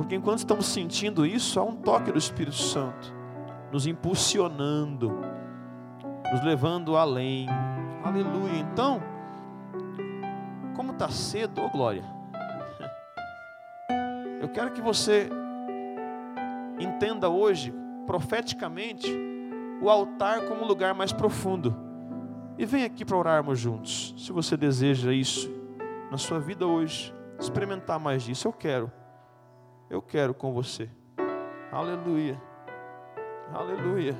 Porque 0.01 0.15
enquanto 0.15 0.39
estamos 0.39 0.65
sentindo 0.65 1.27
isso, 1.27 1.61
há 1.61 1.63
um 1.63 1.77
toque 1.77 2.11
do 2.11 2.17
Espírito 2.17 2.57
Santo 2.57 3.15
nos 3.71 3.87
impulsionando, 3.87 5.13
nos 6.33 6.43
levando 6.43 6.97
além. 6.97 7.47
Aleluia. 8.03 8.61
Então, 8.61 9.03
como 10.75 10.93
está 10.93 11.11
cedo, 11.11 11.61
oh 11.61 11.69
glória. 11.69 12.03
Eu 14.41 14.49
quero 14.49 14.73
que 14.73 14.81
você 14.81 15.29
entenda 16.81 17.29
hoje, 17.29 17.71
profeticamente, 18.07 19.07
o 19.83 19.91
altar 19.91 20.47
como 20.47 20.63
um 20.63 20.67
lugar 20.67 20.95
mais 20.95 21.13
profundo. 21.13 21.77
E 22.57 22.65
vem 22.65 22.85
aqui 22.85 23.05
para 23.05 23.19
orarmos 23.19 23.59
juntos. 23.59 24.15
Se 24.17 24.33
você 24.33 24.57
deseja 24.57 25.13
isso 25.13 25.53
na 26.11 26.17
sua 26.17 26.41
vida 26.41 26.67
hoje, 26.67 27.15
experimentar 27.39 28.01
mais 28.01 28.23
disso, 28.23 28.49
eu 28.49 28.53
quero. 28.55 28.91
Eu 29.91 30.01
quero 30.01 30.33
com 30.33 30.53
você. 30.53 30.89
Aleluia. 31.73 32.41
Aleluia. 33.53 34.17